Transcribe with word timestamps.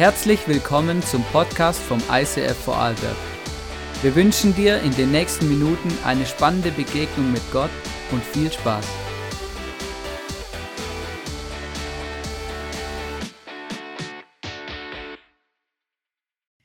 Herzlich 0.00 0.48
willkommen 0.48 1.02
zum 1.02 1.22
Podcast 1.24 1.78
vom 1.78 2.02
ICF 2.10 2.56
Vorarlberg. 2.64 3.18
Wir 4.00 4.14
wünschen 4.14 4.54
dir 4.54 4.80
in 4.80 4.92
den 4.92 5.10
nächsten 5.10 5.46
Minuten 5.46 5.90
eine 6.04 6.24
spannende 6.24 6.70
Begegnung 6.70 7.30
mit 7.30 7.42
Gott 7.52 7.70
und 8.10 8.24
viel 8.24 8.50
Spaß. 8.50 8.86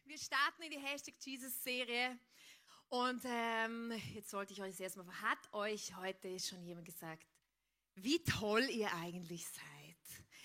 Wir 0.06 0.18
starten 0.18 0.62
in 0.62 0.72
die 0.72 0.80
Hashtag 0.80 1.16
Jesus 1.20 1.62
Serie 1.62 2.18
und 2.88 3.22
ähm, 3.26 3.92
jetzt 4.14 4.30
sollte 4.30 4.54
ich 4.54 4.62
euch 4.62 4.80
erstmal, 4.80 5.08
hat 5.08 5.40
euch 5.52 5.94
heute 5.98 6.40
schon 6.40 6.64
jemand 6.64 6.86
gesagt, 6.86 7.28
wie 7.96 8.24
toll 8.24 8.64
ihr 8.70 8.88
eigentlich 8.94 9.46
seid? 9.46 9.66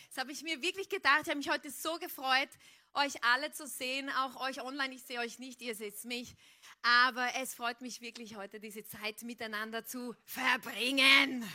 Das 0.08 0.18
habe 0.18 0.32
ich 0.32 0.42
mir 0.42 0.60
wirklich 0.60 0.88
gedacht. 0.88 1.20
Ich 1.22 1.28
habe 1.28 1.36
mich 1.36 1.48
heute 1.48 1.70
so 1.70 1.96
gefreut, 1.98 2.48
euch 2.94 3.22
alle 3.24 3.52
zu 3.52 3.66
sehen, 3.66 4.10
auch 4.10 4.36
euch 4.40 4.60
online. 4.62 4.94
Ich 4.94 5.02
sehe 5.02 5.20
euch 5.20 5.38
nicht, 5.38 5.60
ihr 5.60 5.74
seht 5.74 6.04
mich. 6.04 6.34
Aber 6.82 7.34
es 7.36 7.54
freut 7.54 7.80
mich 7.80 8.00
wirklich 8.00 8.36
heute, 8.36 8.60
diese 8.60 8.84
Zeit 8.84 9.22
miteinander 9.22 9.84
zu 9.84 10.14
verbringen. 10.24 11.48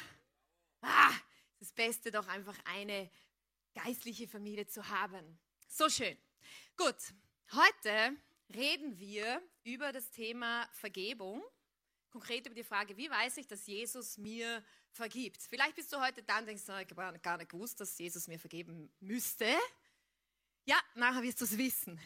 Ah, 0.81 1.13
das 1.59 1.71
Beste 1.71 2.11
doch 2.11 2.27
einfach 2.27 2.58
eine 2.66 3.09
geistliche 3.73 4.27
Familie 4.27 4.67
zu 4.67 4.88
haben. 4.89 5.39
So 5.67 5.89
schön. 5.89 6.17
Gut, 6.77 6.95
heute 7.52 8.16
reden 8.53 8.97
wir 8.99 9.41
über 9.63 9.91
das 9.91 10.11
Thema 10.11 10.67
Vergebung. 10.72 11.44
Konkret 12.11 12.45
über 12.45 12.55
die 12.55 12.63
Frage, 12.63 12.95
wie 12.95 13.09
weiß 13.09 13.38
ich, 13.38 13.47
dass 13.47 13.66
Jesus 13.67 14.17
mir 14.17 14.63
vergibt? 14.91 15.41
Vielleicht 15.41 15.75
bist 15.75 15.91
du 15.91 15.99
heute 15.99 16.23
da 16.23 16.39
und 16.39 16.45
denkst, 16.45 16.63
ich 16.63 16.70
habe 16.70 17.20
gar 17.20 17.38
nicht 17.38 17.49
gewusst, 17.49 17.81
dass 17.81 17.97
Jesus 17.97 18.27
mir 18.27 18.39
vergeben 18.39 18.89
müsste. 19.02 19.47
Ja, 20.66 20.77
nachher 20.95 21.23
wirst 21.23 21.41
du 21.41 21.45
es 21.45 21.58
wissen. 21.58 21.99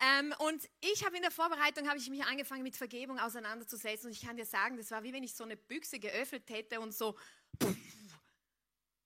Ähm, 0.00 0.34
und 0.38 0.68
ich 0.80 1.04
habe 1.04 1.16
in 1.16 1.22
der 1.22 1.30
Vorbereitung 1.30 1.88
habe 1.88 1.98
ich 1.98 2.10
mich 2.10 2.24
angefangen 2.24 2.62
mit 2.62 2.76
Vergebung 2.76 3.18
auseinanderzusetzen 3.18 4.08
und 4.08 4.12
ich 4.12 4.26
kann 4.26 4.36
dir 4.36 4.44
sagen, 4.44 4.76
das 4.76 4.90
war 4.90 5.02
wie 5.02 5.12
wenn 5.12 5.22
ich 5.22 5.34
so 5.34 5.44
eine 5.44 5.56
Büchse 5.56 5.98
geöffnet 5.98 6.50
hätte 6.50 6.80
und 6.80 6.92
so 6.94 7.16
pff, 7.62 7.74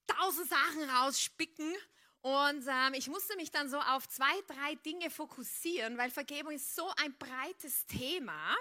tausend 0.09 0.49
Sachen 0.49 0.91
rausspicken 0.91 1.73
und 2.23 2.65
ähm, 2.69 2.95
ich 2.95 3.09
musste 3.09 3.35
mich 3.37 3.51
dann 3.51 3.71
so 3.71 3.79
auf 3.79 4.09
zwei, 4.09 4.33
drei 4.47 4.75
Dinge 4.85 5.11
fokussieren, 5.11 5.97
weil 5.97 6.11
Vergebung 6.11 6.53
ist 6.53 6.75
so 6.75 6.87
ein 7.03 7.17
breites 7.17 7.87
Thema. 7.87 8.55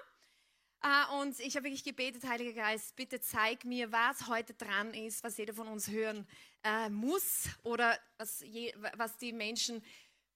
Äh, 0.81 1.13
und 1.19 1.37
ich 1.39 1.55
habe 1.57 1.65
wirklich 1.65 1.83
gebetet, 1.83 2.23
Heiliger 2.23 2.53
Geist, 2.53 2.95
bitte 2.95 3.19
zeig 3.19 3.65
mir, 3.65 3.91
was 3.91 4.27
heute 4.27 4.53
dran 4.53 4.93
ist, 4.93 5.23
was 5.23 5.35
jeder 5.37 5.53
von 5.53 5.67
uns 5.67 5.89
hören 5.89 6.25
äh, 6.63 6.89
muss 6.89 7.49
oder 7.63 7.97
was, 8.17 8.41
je, 8.41 8.73
was 8.93 9.17
die 9.17 9.33
Menschen 9.33 9.83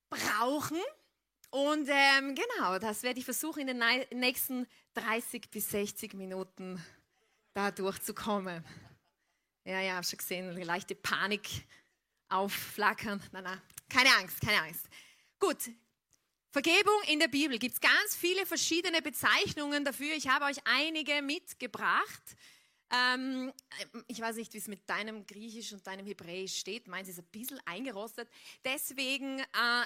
brauchen. 0.09 0.79
Und 1.49 1.87
ähm, 1.89 2.35
genau, 2.35 2.79
das 2.79 3.03
werde 3.03 3.19
ich 3.19 3.25
versuchen, 3.25 3.67
in 3.67 3.79
den 3.79 3.83
nächsten 4.11 4.67
30 4.95 5.49
bis 5.51 5.69
60 5.69 6.13
Minuten 6.15 6.83
da 7.53 7.71
durchzukommen. 7.71 8.63
Ja, 9.65 9.79
ja, 9.79 10.03
schon 10.03 10.17
gesehen, 10.17 10.49
eine 10.49 10.63
leichte 10.63 10.95
Panik 10.95 11.47
aufflackern. 12.29 13.21
Nein, 13.31 13.43
nein, 13.43 13.61
keine 13.87 14.09
Angst, 14.17 14.41
keine 14.41 14.61
Angst. 14.61 14.87
Gut, 15.39 15.69
Vergebung 16.49 17.01
in 17.07 17.19
der 17.19 17.27
Bibel 17.27 17.57
gibt 17.57 17.73
es 17.73 17.81
ganz 17.81 18.15
viele 18.15 18.45
verschiedene 18.45 19.01
Bezeichnungen 19.01 19.85
dafür. 19.85 20.13
Ich 20.15 20.27
habe 20.27 20.45
euch 20.45 20.57
einige 20.65 21.21
mitgebracht. 21.21 22.35
Ähm, 22.93 23.51
ich 24.07 24.19
weiß 24.19 24.35
nicht, 24.35 24.53
wie 24.53 24.59
es 24.59 24.67
mit 24.67 24.87
deinem 24.87 25.25
Griechisch 25.25 25.73
und 25.73 25.85
deinem 25.85 26.05
Hebräisch 26.05 26.57
steht. 26.57 26.87
Meins 26.87 27.09
ist 27.09 27.19
ein 27.19 27.25
bisschen 27.25 27.59
eingerostet. 27.65 28.29
Deswegen 28.63 29.39
äh, 29.39 29.85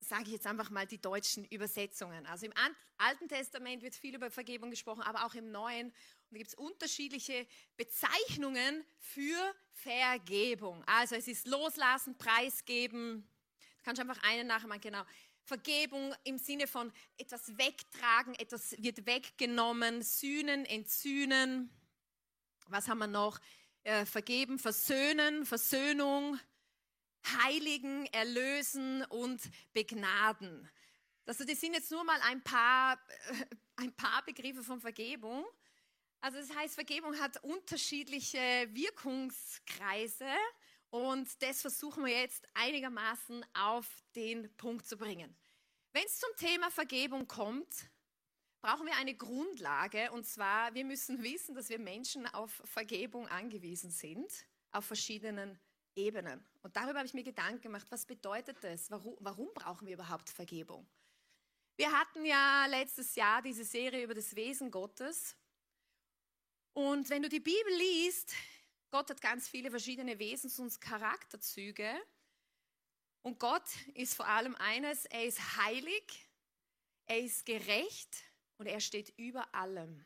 sage 0.00 0.24
ich 0.24 0.32
jetzt 0.32 0.46
einfach 0.46 0.70
mal 0.70 0.86
die 0.86 1.00
deutschen 1.00 1.44
Übersetzungen. 1.44 2.26
Also 2.26 2.46
im 2.46 2.54
Alten 2.96 3.28
Testament 3.28 3.82
wird 3.82 3.94
viel 3.94 4.14
über 4.14 4.30
Vergebung 4.30 4.70
gesprochen, 4.70 5.02
aber 5.02 5.26
auch 5.26 5.34
im 5.34 5.50
Neuen. 5.50 5.88
Und 5.88 5.94
da 6.30 6.38
gibt 6.38 6.48
es 6.48 6.54
unterschiedliche 6.54 7.46
Bezeichnungen 7.76 8.84
für 8.98 9.54
Vergebung. 9.72 10.82
Also 10.86 11.14
es 11.14 11.28
ist 11.28 11.46
loslassen, 11.46 12.16
preisgeben. 12.16 13.28
Du 13.78 13.84
kannst 13.84 14.00
einfach 14.00 14.22
einen 14.22 14.46
nachmachen, 14.46 14.80
genau. 14.80 15.02
Vergebung 15.50 16.14
im 16.22 16.38
Sinne 16.38 16.68
von 16.68 16.92
etwas 17.18 17.58
wegtragen, 17.58 18.36
etwas 18.36 18.80
wird 18.80 19.04
weggenommen, 19.04 20.00
sühnen, 20.00 20.64
entzühnen. 20.64 21.68
Was 22.68 22.86
haben 22.86 22.98
wir 22.98 23.08
noch? 23.08 23.40
Äh, 23.82 24.06
vergeben, 24.06 24.60
versöhnen, 24.60 25.44
Versöhnung, 25.44 26.38
heiligen, 27.42 28.06
erlösen 28.12 29.04
und 29.06 29.40
begnaden. 29.72 30.70
Also 31.26 31.44
das 31.44 31.60
sind 31.60 31.74
jetzt 31.74 31.90
nur 31.90 32.04
mal 32.04 32.20
ein 32.22 32.44
paar, 32.44 32.94
äh, 32.94 33.44
ein 33.82 33.92
paar 33.96 34.24
Begriffe 34.24 34.62
von 34.62 34.80
Vergebung. 34.80 35.44
Also 36.20 36.38
das 36.38 36.54
heißt, 36.54 36.74
Vergebung 36.76 37.18
hat 37.18 37.42
unterschiedliche 37.42 38.68
Wirkungskreise 38.70 40.30
und 40.90 41.42
das 41.42 41.60
versuchen 41.60 42.04
wir 42.04 42.12
jetzt 42.12 42.46
einigermaßen 42.54 43.44
auf 43.54 43.88
den 44.14 44.54
Punkt 44.56 44.86
zu 44.86 44.96
bringen. 44.96 45.39
Wenn 45.92 46.04
es 46.04 46.18
zum 46.18 46.30
Thema 46.36 46.70
Vergebung 46.70 47.26
kommt, 47.26 47.90
brauchen 48.60 48.86
wir 48.86 48.96
eine 48.96 49.14
Grundlage. 49.14 50.12
Und 50.12 50.24
zwar, 50.24 50.74
wir 50.74 50.84
müssen 50.84 51.22
wissen, 51.22 51.54
dass 51.54 51.68
wir 51.68 51.78
Menschen 51.78 52.26
auf 52.26 52.62
Vergebung 52.64 53.26
angewiesen 53.28 53.90
sind, 53.90 54.46
auf 54.70 54.84
verschiedenen 54.84 55.58
Ebenen. 55.96 56.44
Und 56.62 56.76
darüber 56.76 56.98
habe 56.98 57.06
ich 57.06 57.14
mir 57.14 57.24
Gedanken 57.24 57.62
gemacht, 57.62 57.86
was 57.90 58.06
bedeutet 58.06 58.62
das? 58.62 58.90
Warum, 58.90 59.16
warum 59.20 59.48
brauchen 59.54 59.86
wir 59.86 59.94
überhaupt 59.94 60.30
Vergebung? 60.30 60.86
Wir 61.76 61.90
hatten 61.92 62.24
ja 62.24 62.66
letztes 62.66 63.14
Jahr 63.14 63.42
diese 63.42 63.64
Serie 63.64 64.04
über 64.04 64.14
das 64.14 64.36
Wesen 64.36 64.70
Gottes. 64.70 65.34
Und 66.72 67.10
wenn 67.10 67.22
du 67.22 67.28
die 67.28 67.40
Bibel 67.40 67.72
liest, 67.76 68.34
Gott 68.90 69.10
hat 69.10 69.20
ganz 69.20 69.48
viele 69.48 69.70
verschiedene 69.70 70.18
Wesens- 70.18 70.58
und 70.58 70.80
Charakterzüge. 70.80 72.00
Und 73.22 73.38
Gott 73.38 73.68
ist 73.94 74.14
vor 74.14 74.26
allem 74.26 74.56
eines, 74.56 75.04
er 75.06 75.24
ist 75.24 75.56
heilig, 75.56 76.26
er 77.06 77.20
ist 77.20 77.44
gerecht 77.44 78.16
und 78.56 78.66
er 78.66 78.80
steht 78.80 79.12
über 79.18 79.54
allem. 79.54 80.04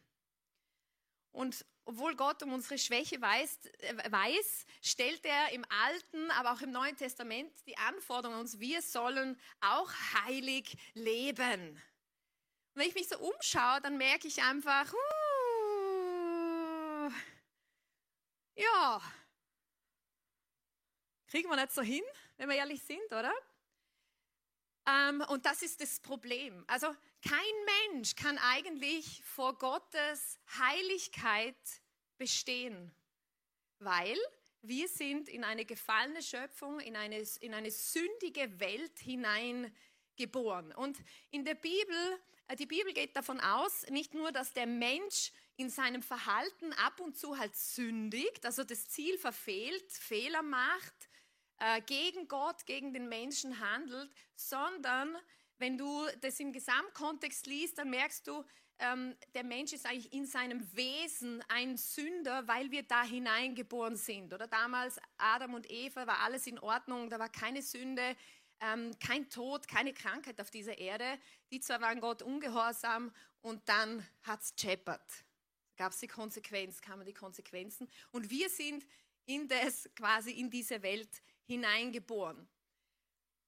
Und 1.32 1.64
obwohl 1.84 2.16
Gott 2.16 2.42
um 2.42 2.52
unsere 2.52 2.78
Schwäche 2.78 3.20
weiß, 3.20 3.66
äh, 3.80 4.10
weiß, 4.10 4.66
stellt 4.82 5.24
er 5.26 5.50
im 5.52 5.64
Alten, 5.68 6.30
aber 6.32 6.52
auch 6.52 6.60
im 6.60 6.70
Neuen 6.70 6.96
Testament 6.96 7.52
die 7.66 7.76
Anforderungen 7.76 8.36
an 8.36 8.42
uns, 8.42 8.58
wir 8.58 8.80
sollen 8.82 9.38
auch 9.60 9.92
heilig 10.24 10.76
leben. 10.94 11.70
Und 11.70 12.80
wenn 12.80 12.88
ich 12.88 12.94
mich 12.94 13.08
so 13.08 13.18
umschaue, 13.18 13.80
dann 13.82 13.98
merke 13.98 14.28
ich 14.28 14.42
einfach, 14.42 14.92
uh, 14.92 15.44
Ja, 18.56 19.02
kriegen 21.26 21.48
wir 21.48 21.56
nicht 21.56 21.72
so 21.72 21.82
hin, 21.82 22.04
wenn 22.36 22.48
wir 22.48 22.56
ehrlich 22.56 22.82
sind, 22.82 23.06
oder? 23.06 23.32
Ähm, 24.86 25.22
und 25.28 25.46
das 25.46 25.62
ist 25.62 25.80
das 25.80 26.00
Problem. 26.00 26.64
Also 26.66 26.88
kein 27.26 27.92
Mensch 27.92 28.14
kann 28.16 28.38
eigentlich 28.38 29.22
vor 29.24 29.56
Gottes 29.56 30.38
Heiligkeit 30.58 31.56
bestehen, 32.18 32.94
weil 33.78 34.18
wir 34.62 34.88
sind 34.88 35.28
in 35.28 35.44
eine 35.44 35.64
gefallene 35.64 36.22
Schöpfung, 36.22 36.80
in 36.80 36.96
eine, 36.96 37.22
in 37.40 37.54
eine 37.54 37.70
sündige 37.70 38.60
Welt 38.60 38.98
hineingeboren. 38.98 40.72
Und 40.72 40.98
in 41.30 41.44
der 41.44 41.54
Bibel, 41.54 42.18
äh, 42.48 42.56
die 42.56 42.66
Bibel 42.66 42.92
geht 42.92 43.16
davon 43.16 43.40
aus, 43.40 43.86
nicht 43.88 44.14
nur, 44.14 44.32
dass 44.32 44.52
der 44.52 44.66
Mensch 44.66 45.32
in 45.56 45.70
seinem 45.70 46.02
Verhalten 46.02 46.72
ab 46.74 47.00
und 47.00 47.16
zu 47.16 47.38
halt 47.38 47.54
sündigt, 47.54 48.44
also 48.44 48.64
das 48.64 48.88
Ziel 48.88 49.18
verfehlt, 49.18 49.90
Fehler 49.92 50.42
macht, 50.42 51.08
äh, 51.64 51.80
gegen 51.80 52.28
Gott, 52.28 52.66
gegen 52.66 52.92
den 52.92 53.08
Menschen 53.08 53.58
handelt, 53.58 54.10
sondern 54.34 55.16
wenn 55.56 55.78
du 55.78 56.06
das 56.20 56.38
im 56.38 56.52
Gesamtkontext 56.52 57.46
liest, 57.46 57.78
dann 57.78 57.88
merkst 57.88 58.26
du, 58.26 58.44
ähm, 58.78 59.16
der 59.34 59.44
Mensch 59.44 59.72
ist 59.72 59.86
eigentlich 59.86 60.12
in 60.12 60.26
seinem 60.26 60.60
Wesen 60.76 61.42
ein 61.48 61.78
Sünder, 61.78 62.46
weil 62.48 62.70
wir 62.70 62.82
da 62.82 63.02
hineingeboren 63.02 63.96
sind. 63.96 64.34
Oder 64.34 64.46
damals 64.46 65.00
Adam 65.16 65.54
und 65.54 65.70
Eva 65.70 66.06
war 66.06 66.18
alles 66.18 66.46
in 66.46 66.58
Ordnung, 66.58 67.08
da 67.08 67.18
war 67.18 67.30
keine 67.30 67.62
Sünde, 67.62 68.14
ähm, 68.60 68.90
kein 68.98 69.30
Tod, 69.30 69.66
keine 69.66 69.94
Krankheit 69.94 70.40
auf 70.40 70.50
dieser 70.50 70.76
Erde. 70.76 71.18
Die 71.50 71.60
zwar 71.60 71.80
waren 71.80 72.00
Gott 72.00 72.20
ungehorsam 72.20 73.10
und 73.40 73.66
dann 73.68 74.06
hat 74.22 74.42
es 74.42 74.52
scheppert 74.60 75.24
gab 75.76 75.90
es 75.90 75.98
die 75.98 76.06
Konsequenz, 76.06 76.80
kamen 76.80 77.04
die 77.04 77.12
Konsequenzen. 77.12 77.88
Und 78.12 78.30
wir 78.30 78.48
sind 78.48 78.86
in 79.26 79.48
das, 79.48 79.90
quasi 79.96 80.30
in 80.30 80.48
diese 80.48 80.82
Welt 80.82 81.10
hineingeboren. 81.46 82.48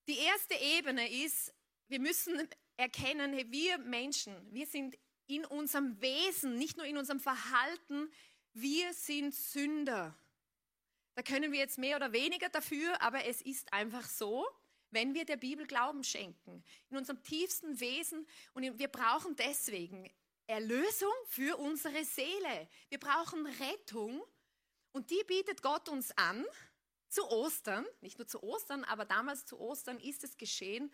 Die 0.09 0.19
erste 0.19 0.55
Ebene 0.55 1.11
ist, 1.25 1.53
wir 1.89 2.01
müssen 2.01 2.49
erkennen, 2.77 3.33
hey, 3.33 3.51
wir 3.51 3.79
Menschen, 3.79 4.35
wir 4.53 4.67
sind 4.67 4.97
in 5.27 5.45
unserem 5.45 6.01
Wesen, 6.01 6.57
nicht 6.57 6.77
nur 6.77 6.87
in 6.87 6.97
unserem 6.97 7.21
Verhalten, 7.21 8.11
wir 8.53 8.93
sind 8.95 9.35
Sünder. 9.35 10.17
Da 11.15 11.23
können 11.23 11.53
wir 11.53 11.59
jetzt 11.59 11.79
mehr 11.79 11.97
oder 11.97 12.13
weniger 12.13 12.49
dafür, 12.49 13.01
aber 13.03 13.25
es 13.25 13.41
ist 13.43 13.73
einfach 13.73 14.07
so. 14.09 14.47
wenn 14.91 15.15
wir 15.15 15.25
der 15.25 15.37
Bibel 15.37 15.67
Glauben 15.67 16.05
schenken, 16.05 16.65
in 16.91 16.97
unserem 16.97 17.23
tiefsten 17.23 17.79
Wesen. 17.81 18.27
Und 18.55 18.79
wir 18.79 18.89
brauchen 18.89 19.37
deswegen 19.37 20.11
Erlösung 20.47 21.13
für 21.27 21.59
unsere 21.59 22.05
Seele. 22.05 22.69
Wir 22.89 22.99
brauchen 22.99 23.47
Rettung 23.47 24.23
und 24.93 25.11
die 25.11 25.23
bietet 25.27 25.63
Gott 25.63 25.89
uns 25.89 26.17
an 26.17 26.45
zu 27.09 27.25
Ostern. 27.31 27.87
Nicht 28.01 28.19
nur 28.19 28.27
zu 28.27 28.43
Ostern, 28.43 28.85
aber 28.85 29.05
damals 29.05 29.47
zu 29.47 29.59
Ostern 29.59 29.99
ist 29.99 30.25
es 30.25 30.37
geschehen, 30.37 30.93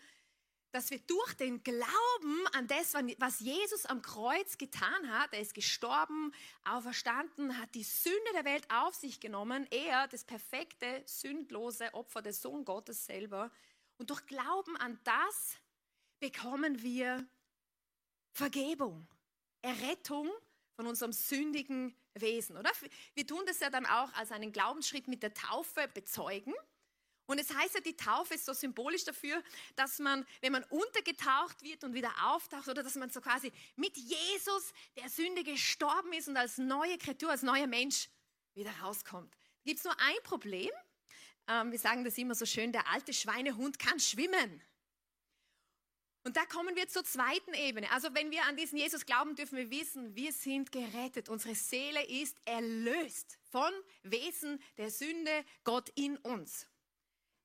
dass 0.73 0.89
wir 0.89 0.97
durch 0.99 1.35
den 1.35 1.61
Glauben 1.63 2.47
an 2.53 2.65
das, 2.65 2.95
was 3.19 3.39
Jesus 3.39 3.85
am 3.85 4.01
Kreuz 4.01 4.57
getan 4.57 5.11
hat, 5.11 5.31
er 5.31 5.39
ist 5.39 5.53
gestorben, 5.53 6.33
auferstanden, 6.63 7.59
hat 7.59 7.75
die 7.75 7.83
Sünde 7.83 8.31
der 8.33 8.43
Welt 8.43 8.65
auf 8.71 8.95
sich 8.95 9.19
genommen, 9.19 9.67
er, 9.69 10.07
das 10.07 10.23
perfekte, 10.23 11.03
sündlose 11.05 11.93
Opfer, 11.93 12.23
der 12.23 12.33
Sohn 12.33 12.65
Gottes 12.65 13.05
selber. 13.05 13.51
Und 13.99 14.09
durch 14.09 14.25
Glauben 14.25 14.75
an 14.77 14.99
das 15.03 15.57
bekommen 16.19 16.81
wir 16.81 17.23
Vergebung, 18.31 19.07
Errettung 19.61 20.31
von 20.75 20.87
unserem 20.87 21.13
sündigen 21.13 21.95
Wesen, 22.15 22.57
oder? 22.57 22.71
Wir 23.15 23.25
tun 23.25 23.43
das 23.45 23.59
ja 23.59 23.69
dann 23.69 23.85
auch 23.85 24.11
als 24.13 24.31
einen 24.31 24.51
Glaubensschritt 24.51 25.07
mit 25.07 25.23
der 25.23 25.33
Taufe 25.33 25.87
bezeugen. 25.93 26.53
Und 27.25 27.39
es 27.39 27.53
heißt 27.53 27.75
ja, 27.75 27.81
die 27.81 27.95
Taufe 27.95 28.33
ist 28.33 28.45
so 28.45 28.53
symbolisch 28.53 29.05
dafür, 29.05 29.41
dass 29.75 29.99
man, 29.99 30.25
wenn 30.41 30.51
man 30.51 30.63
untergetaucht 30.65 31.61
wird 31.63 31.83
und 31.83 31.93
wieder 31.93 32.13
auftaucht, 32.25 32.67
oder 32.67 32.83
dass 32.83 32.95
man 32.95 33.09
so 33.09 33.21
quasi 33.21 33.51
mit 33.75 33.95
Jesus, 33.95 34.73
der 34.97 35.09
Sünde 35.09 35.43
gestorben 35.43 36.11
ist 36.13 36.27
und 36.27 36.35
als 36.35 36.57
neue 36.57 36.97
Kreatur, 36.97 37.31
als 37.31 37.41
neuer 37.41 37.67
Mensch 37.67 38.09
wieder 38.55 38.71
rauskommt. 38.81 39.33
Gibt 39.63 39.79
es 39.79 39.85
nur 39.85 39.97
ein 39.99 40.23
Problem? 40.23 40.69
Ähm, 41.47 41.71
wir 41.71 41.79
sagen 41.79 42.03
das 42.03 42.17
immer 42.17 42.35
so 42.35 42.45
schön, 42.45 42.71
der 42.71 42.87
alte 42.89 43.13
Schweinehund 43.13 43.79
kann 43.79 43.99
schwimmen. 43.99 44.61
Und 46.25 46.37
da 46.37 46.45
kommen 46.45 46.75
wir 46.75 46.87
zur 46.87 47.03
zweiten 47.03 47.53
Ebene. 47.53 47.91
Also 47.91 48.13
wenn 48.13 48.31
wir 48.31 48.45
an 48.45 48.55
diesen 48.55 48.77
Jesus 48.77 49.05
glauben, 49.05 49.35
dürfen 49.35 49.57
wir 49.57 49.69
wissen, 49.69 50.15
wir 50.15 50.31
sind 50.31 50.71
gerettet. 50.71 51.27
Unsere 51.27 51.53
Seele 51.53 52.05
ist 52.07 52.37
erlöst 52.45 53.37
von 53.51 53.71
Wesen 54.03 54.61
der 54.77 54.89
Sünde, 54.89 55.45
Gott 55.65 55.89
in 55.95 56.17
uns. 56.17 56.67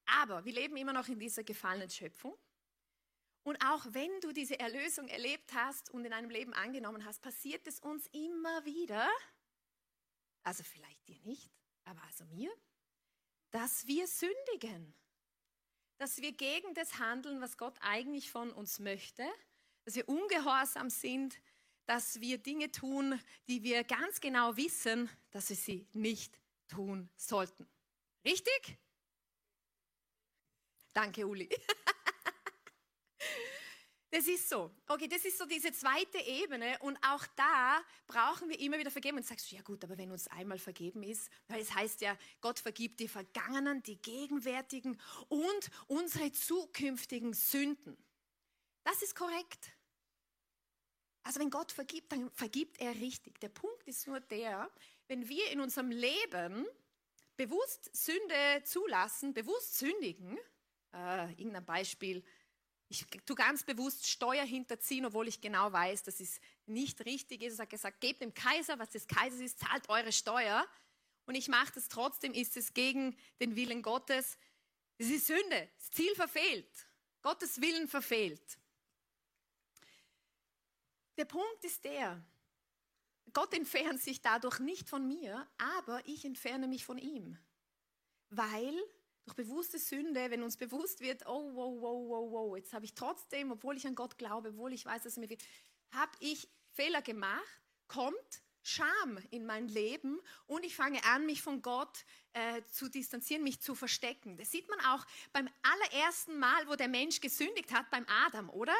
Aber 0.06 0.44
wir 0.44 0.52
leben 0.52 0.76
immer 0.76 0.92
noch 0.92 1.08
in 1.08 1.18
dieser 1.18 1.42
gefallenen 1.42 1.90
Schöpfung. 1.90 2.36
Und 3.42 3.56
auch 3.64 3.84
wenn 3.90 4.20
du 4.20 4.32
diese 4.32 4.60
Erlösung 4.60 5.08
erlebt 5.08 5.52
hast 5.54 5.90
und 5.90 6.04
in 6.04 6.12
einem 6.12 6.30
Leben 6.30 6.52
angenommen 6.54 7.04
hast, 7.04 7.20
passiert 7.20 7.66
es 7.66 7.80
uns 7.80 8.06
immer 8.08 8.64
wieder, 8.64 9.08
also 10.44 10.62
vielleicht 10.62 11.08
dir 11.08 11.18
nicht, 11.24 11.50
aber 11.84 12.02
also 12.04 12.24
mir, 12.26 12.52
dass 13.50 13.86
wir 13.86 14.06
sündigen. 14.06 14.94
Dass 15.98 16.18
wir 16.18 16.32
gegen 16.32 16.74
das 16.74 16.98
handeln, 16.98 17.40
was 17.40 17.56
Gott 17.56 17.76
eigentlich 17.80 18.30
von 18.30 18.52
uns 18.52 18.78
möchte, 18.78 19.24
dass 19.84 19.96
wir 19.96 20.08
ungehorsam 20.08 20.90
sind, 20.90 21.40
dass 21.86 22.20
wir 22.20 22.38
Dinge 22.38 22.70
tun, 22.70 23.20
die 23.48 23.62
wir 23.62 23.82
ganz 23.82 24.20
genau 24.20 24.56
wissen, 24.56 25.08
dass 25.30 25.48
wir 25.48 25.56
sie 25.56 25.88
nicht 25.92 26.38
tun 26.68 27.08
sollten. 27.16 27.66
Richtig? 28.24 28.78
Danke, 30.92 31.26
Uli. 31.26 31.48
Das 34.10 34.26
ist 34.26 34.48
so. 34.48 34.70
Okay, 34.86 35.06
das 35.06 35.24
ist 35.26 35.36
so 35.36 35.44
diese 35.44 35.70
zweite 35.70 36.18
Ebene 36.18 36.78
und 36.80 36.96
auch 37.02 37.26
da 37.36 37.82
brauchen 38.06 38.48
wir 38.48 38.58
immer 38.58 38.78
wieder 38.78 38.90
vergeben. 38.90 39.18
Und 39.18 39.26
sagst 39.26 39.50
du, 39.50 39.56
ja 39.56 39.62
gut, 39.62 39.84
aber 39.84 39.98
wenn 39.98 40.10
uns 40.10 40.28
einmal 40.28 40.58
vergeben 40.58 41.02
ist, 41.02 41.30
weil 41.46 41.60
es 41.60 41.74
heißt 41.74 42.00
ja, 42.00 42.16
Gott 42.40 42.58
vergibt 42.58 43.00
die 43.00 43.08
vergangenen, 43.08 43.82
die 43.82 44.00
gegenwärtigen 44.00 44.98
und 45.28 45.70
unsere 45.88 46.32
zukünftigen 46.32 47.34
Sünden. 47.34 47.98
Das 48.82 49.02
ist 49.02 49.14
korrekt. 49.14 49.72
Also 51.22 51.40
wenn 51.40 51.50
Gott 51.50 51.72
vergibt, 51.72 52.10
dann 52.10 52.30
vergibt 52.30 52.80
er 52.80 52.94
richtig. 52.94 53.38
Der 53.40 53.50
Punkt 53.50 53.82
ist 53.84 54.06
nur 54.06 54.20
der, 54.20 54.70
wenn 55.08 55.28
wir 55.28 55.50
in 55.50 55.60
unserem 55.60 55.90
Leben 55.90 56.66
bewusst 57.36 57.94
Sünde 57.94 58.62
zulassen, 58.64 59.34
bewusst 59.34 59.76
sündigen, 59.76 60.38
äh, 60.94 61.30
irgendein 61.32 61.66
Beispiel, 61.66 62.24
ich 62.88 63.06
tue 63.26 63.36
ganz 63.36 63.64
bewusst 63.64 64.08
Steuer 64.08 64.44
hinterziehen, 64.44 65.04
obwohl 65.04 65.28
ich 65.28 65.40
genau 65.40 65.70
weiß, 65.72 66.04
dass 66.04 66.20
es 66.20 66.40
nicht 66.66 67.04
richtig 67.04 67.42
ist. 67.42 67.54
Ich 67.54 67.60
habe 67.60 67.68
gesagt, 67.68 68.00
gebt 68.00 68.22
dem 68.22 68.32
Kaiser, 68.32 68.78
was 68.78 68.90
des 68.90 69.06
Kaisers 69.06 69.40
ist, 69.40 69.58
zahlt 69.58 69.88
eure 69.88 70.10
Steuer. 70.10 70.66
Und 71.26 71.34
ich 71.34 71.48
mache 71.48 71.72
das 71.74 71.88
trotzdem, 71.88 72.32
ist 72.32 72.56
es 72.56 72.72
gegen 72.72 73.14
den 73.40 73.56
Willen 73.56 73.82
Gottes. 73.82 74.38
Es 74.96 75.10
ist 75.10 75.26
Sünde, 75.26 75.68
das 75.76 75.90
Ziel 75.90 76.14
verfehlt, 76.14 76.88
Gottes 77.20 77.60
Willen 77.60 77.88
verfehlt. 77.88 78.58
Der 81.18 81.26
Punkt 81.26 81.64
ist 81.64 81.84
der, 81.84 82.24
Gott 83.34 83.52
entfernt 83.52 84.00
sich 84.00 84.22
dadurch 84.22 84.60
nicht 84.60 84.88
von 84.88 85.06
mir, 85.06 85.46
aber 85.58 86.00
ich 86.06 86.24
entferne 86.24 86.66
mich 86.66 86.86
von 86.86 86.96
ihm. 86.96 87.36
Weil 88.30 88.74
durch 89.28 89.46
bewusste 89.46 89.78
Sünde, 89.78 90.30
wenn 90.30 90.42
uns 90.42 90.56
bewusst 90.56 91.00
wird, 91.00 91.26
oh, 91.26 91.50
wow, 91.54 91.80
wow, 91.80 92.08
wow, 92.08 92.32
wow, 92.32 92.56
jetzt 92.56 92.72
habe 92.72 92.84
ich 92.84 92.94
trotzdem, 92.94 93.52
obwohl 93.52 93.76
ich 93.76 93.86
an 93.86 93.94
Gott 93.94 94.16
glaube, 94.16 94.50
obwohl 94.50 94.72
ich 94.72 94.86
weiß, 94.86 95.02
dass 95.02 95.16
er 95.16 95.20
mir 95.20 95.28
wird, 95.28 95.42
habe 95.90 96.12
ich 96.20 96.48
Fehler 96.72 97.02
gemacht, 97.02 97.44
kommt 97.88 98.42
Scham 98.62 99.18
in 99.30 99.46
mein 99.46 99.68
Leben 99.68 100.18
und 100.46 100.64
ich 100.64 100.74
fange 100.74 101.02
an, 101.04 101.26
mich 101.26 101.42
von 101.42 101.62
Gott 101.62 102.04
äh, 102.32 102.62
zu 102.70 102.88
distanzieren, 102.88 103.42
mich 103.42 103.60
zu 103.60 103.74
verstecken. 103.74 104.36
Das 104.36 104.50
sieht 104.50 104.68
man 104.68 104.80
auch 104.80 105.06
beim 105.32 105.48
allerersten 105.62 106.38
Mal, 106.38 106.66
wo 106.68 106.74
der 106.74 106.88
Mensch 106.88 107.20
gesündigt 107.20 107.72
hat, 107.72 107.90
beim 107.90 108.06
Adam, 108.26 108.50
oder? 108.50 108.74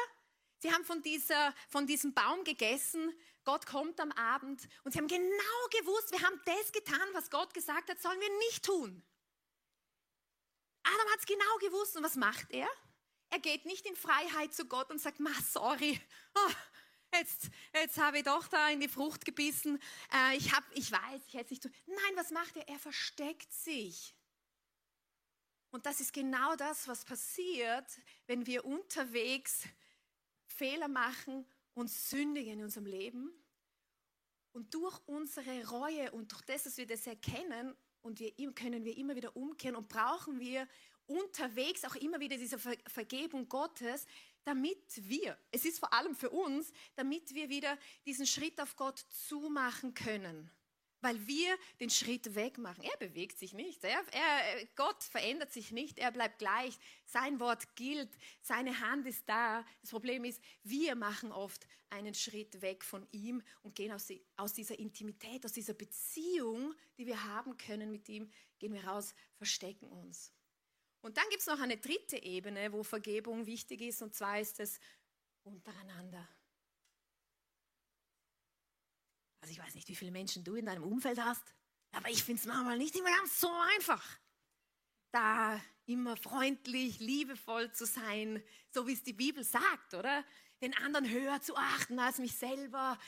Sie 0.59 0.71
haben 0.71 0.83
von, 0.83 1.01
dieser, 1.01 1.53
von 1.69 1.87
diesem 1.87 2.13
Baum 2.13 2.43
gegessen, 2.43 3.13
Gott 3.45 3.65
kommt 3.65 3.99
am 3.99 4.11
Abend 4.11 4.67
und 4.83 4.91
sie 4.91 4.99
haben 4.99 5.07
genau 5.07 5.67
gewusst, 5.79 6.11
wir 6.11 6.21
haben 6.21 6.39
das 6.45 6.71
getan, 6.71 7.07
was 7.13 7.29
Gott 7.29 7.53
gesagt 7.53 7.89
hat, 7.89 8.01
sollen 8.01 8.19
wir 8.19 8.37
nicht 8.49 8.65
tun. 8.65 9.03
Adam 10.89 11.11
hat 11.11 11.19
es 11.19 11.25
genau 11.25 11.57
gewusst 11.59 11.95
und 11.97 12.03
was 12.03 12.15
macht 12.15 12.51
er? 12.51 12.67
Er 13.29 13.39
geht 13.39 13.65
nicht 13.65 13.85
in 13.85 13.95
Freiheit 13.95 14.53
zu 14.53 14.65
Gott 14.65 14.89
und 14.89 14.99
sagt, 14.99 15.19
ma 15.19 15.29
sorry, 15.47 16.01
oh, 16.33 16.51
jetzt, 17.13 17.49
jetzt 17.73 17.97
habe 17.97 18.19
ich 18.19 18.23
doch 18.23 18.47
da 18.47 18.69
in 18.69 18.79
die 18.79 18.87
Frucht 18.87 19.23
gebissen, 19.23 19.79
äh, 20.11 20.35
ich, 20.35 20.51
hab, 20.51 20.63
ich 20.73 20.91
weiß, 20.91 21.21
ich 21.27 21.33
hätte 21.35 21.45
es 21.45 21.51
nicht 21.51 21.63
tun. 21.63 21.73
Nein, 21.85 22.15
was 22.15 22.31
macht 22.31 22.57
er? 22.57 22.67
Er 22.67 22.79
versteckt 22.79 23.53
sich. 23.53 24.15
Und 25.71 25.85
das 25.85 25.99
ist 25.99 26.13
genau 26.13 26.55
das, 26.55 26.87
was 26.87 27.05
passiert, 27.05 27.85
wenn 28.25 28.47
wir 28.47 28.65
unterwegs 28.65 29.65
Fehler 30.47 30.87
machen 30.87 31.45
und 31.75 31.91
sündigen 31.91 32.53
in 32.53 32.63
unserem 32.63 32.87
Leben. 32.87 33.31
Und 34.51 34.73
durch 34.73 34.99
unsere 35.05 35.69
Reue 35.69 36.11
und 36.11 36.31
durch 36.31 36.41
das, 36.41 36.63
dass 36.63 36.77
wir 36.77 36.87
das 36.87 37.05
erkennen, 37.05 37.77
und 38.01 38.19
wir, 38.19 38.31
können 38.53 38.85
wir 38.85 38.97
immer 38.97 39.15
wieder 39.15 39.35
umkehren 39.35 39.75
und 39.75 39.89
brauchen 39.89 40.39
wir 40.39 40.67
unterwegs 41.09 41.83
auch 41.85 41.95
immer 41.95 42.19
wieder 42.19 42.37
diese 42.37 42.59
Ver 42.59 42.75
Vergebung 42.87 43.49
Gottes, 43.49 44.05
damit 44.43 45.07
wir, 45.09 45.37
es 45.51 45.65
ist 45.65 45.79
vor 45.79 45.93
allem 45.93 46.15
für 46.15 46.29
uns, 46.29 46.71
damit 46.95 47.33
wir 47.33 47.49
wieder 47.49 47.77
diesen 48.05 48.25
Schritt 48.25 48.59
auf 48.61 48.75
Gott 48.75 48.99
zumachen 49.09 49.93
können 49.93 50.49
weil 51.01 51.27
wir 51.27 51.57
den 51.79 51.89
Schritt 51.89 52.35
wegmachen. 52.35 52.83
Er 52.83 52.97
bewegt 52.97 53.39
sich 53.39 53.53
nicht. 53.53 53.83
Er, 53.83 54.01
er, 54.11 54.65
Gott 54.75 55.03
verändert 55.03 55.51
sich 55.51 55.71
nicht. 55.71 55.97
Er 55.97 56.11
bleibt 56.11 56.39
gleich. 56.39 56.77
Sein 57.05 57.39
Wort 57.39 57.75
gilt. 57.75 58.09
Seine 58.41 58.79
Hand 58.79 59.07
ist 59.07 59.27
da. 59.27 59.65
Das 59.81 59.91
Problem 59.91 60.23
ist, 60.25 60.41
wir 60.63 60.95
machen 60.95 61.31
oft 61.31 61.65
einen 61.89 62.13
Schritt 62.13 62.61
weg 62.61 62.83
von 62.83 63.07
ihm 63.11 63.41
und 63.63 63.75
gehen 63.75 63.91
aus, 63.91 64.11
aus 64.35 64.53
dieser 64.53 64.77
Intimität, 64.77 65.45
aus 65.45 65.53
dieser 65.53 65.73
Beziehung, 65.73 66.75
die 66.97 67.07
wir 67.07 67.23
haben 67.23 67.57
können 67.57 67.89
mit 67.89 68.07
ihm, 68.09 68.29
gehen 68.59 68.73
wir 68.73 68.85
raus, 68.85 69.15
verstecken 69.37 69.87
uns. 69.87 70.31
Und 71.01 71.17
dann 71.17 71.29
gibt 71.29 71.41
es 71.41 71.47
noch 71.47 71.59
eine 71.59 71.77
dritte 71.77 72.17
Ebene, 72.17 72.71
wo 72.73 72.83
Vergebung 72.83 73.45
wichtig 73.45 73.81
ist, 73.81 74.01
und 74.01 74.13
zwar 74.13 74.39
ist 74.39 74.59
es 74.59 74.79
untereinander. 75.43 76.27
Also 79.41 79.53
ich 79.53 79.59
weiß 79.59 79.75
nicht, 79.75 79.87
wie 79.87 79.95
viele 79.95 80.11
Menschen 80.11 80.43
du 80.43 80.55
in 80.55 80.65
deinem 80.65 80.83
Umfeld 80.83 81.19
hast, 81.19 81.55
aber 81.91 82.09
ich 82.09 82.23
finde 82.23 82.41
es 82.41 82.47
manchmal 82.47 82.77
nicht 82.77 82.95
immer 82.95 83.09
ganz 83.09 83.39
so 83.39 83.49
einfach, 83.75 84.19
da 85.11 85.59
immer 85.85 86.17
freundlich, 86.17 86.99
liebevoll 86.99 87.71
zu 87.71 87.85
sein, 87.85 88.43
so 88.69 88.85
wie 88.85 88.93
es 88.93 89.03
die 89.03 89.13
Bibel 89.13 89.43
sagt, 89.43 89.93
oder? 89.93 90.23
Den 90.61 90.75
anderen 90.77 91.09
höher 91.09 91.41
zu 91.41 91.55
achten 91.55 91.97
als 91.99 92.19
mich 92.19 92.35
selber. 92.35 92.99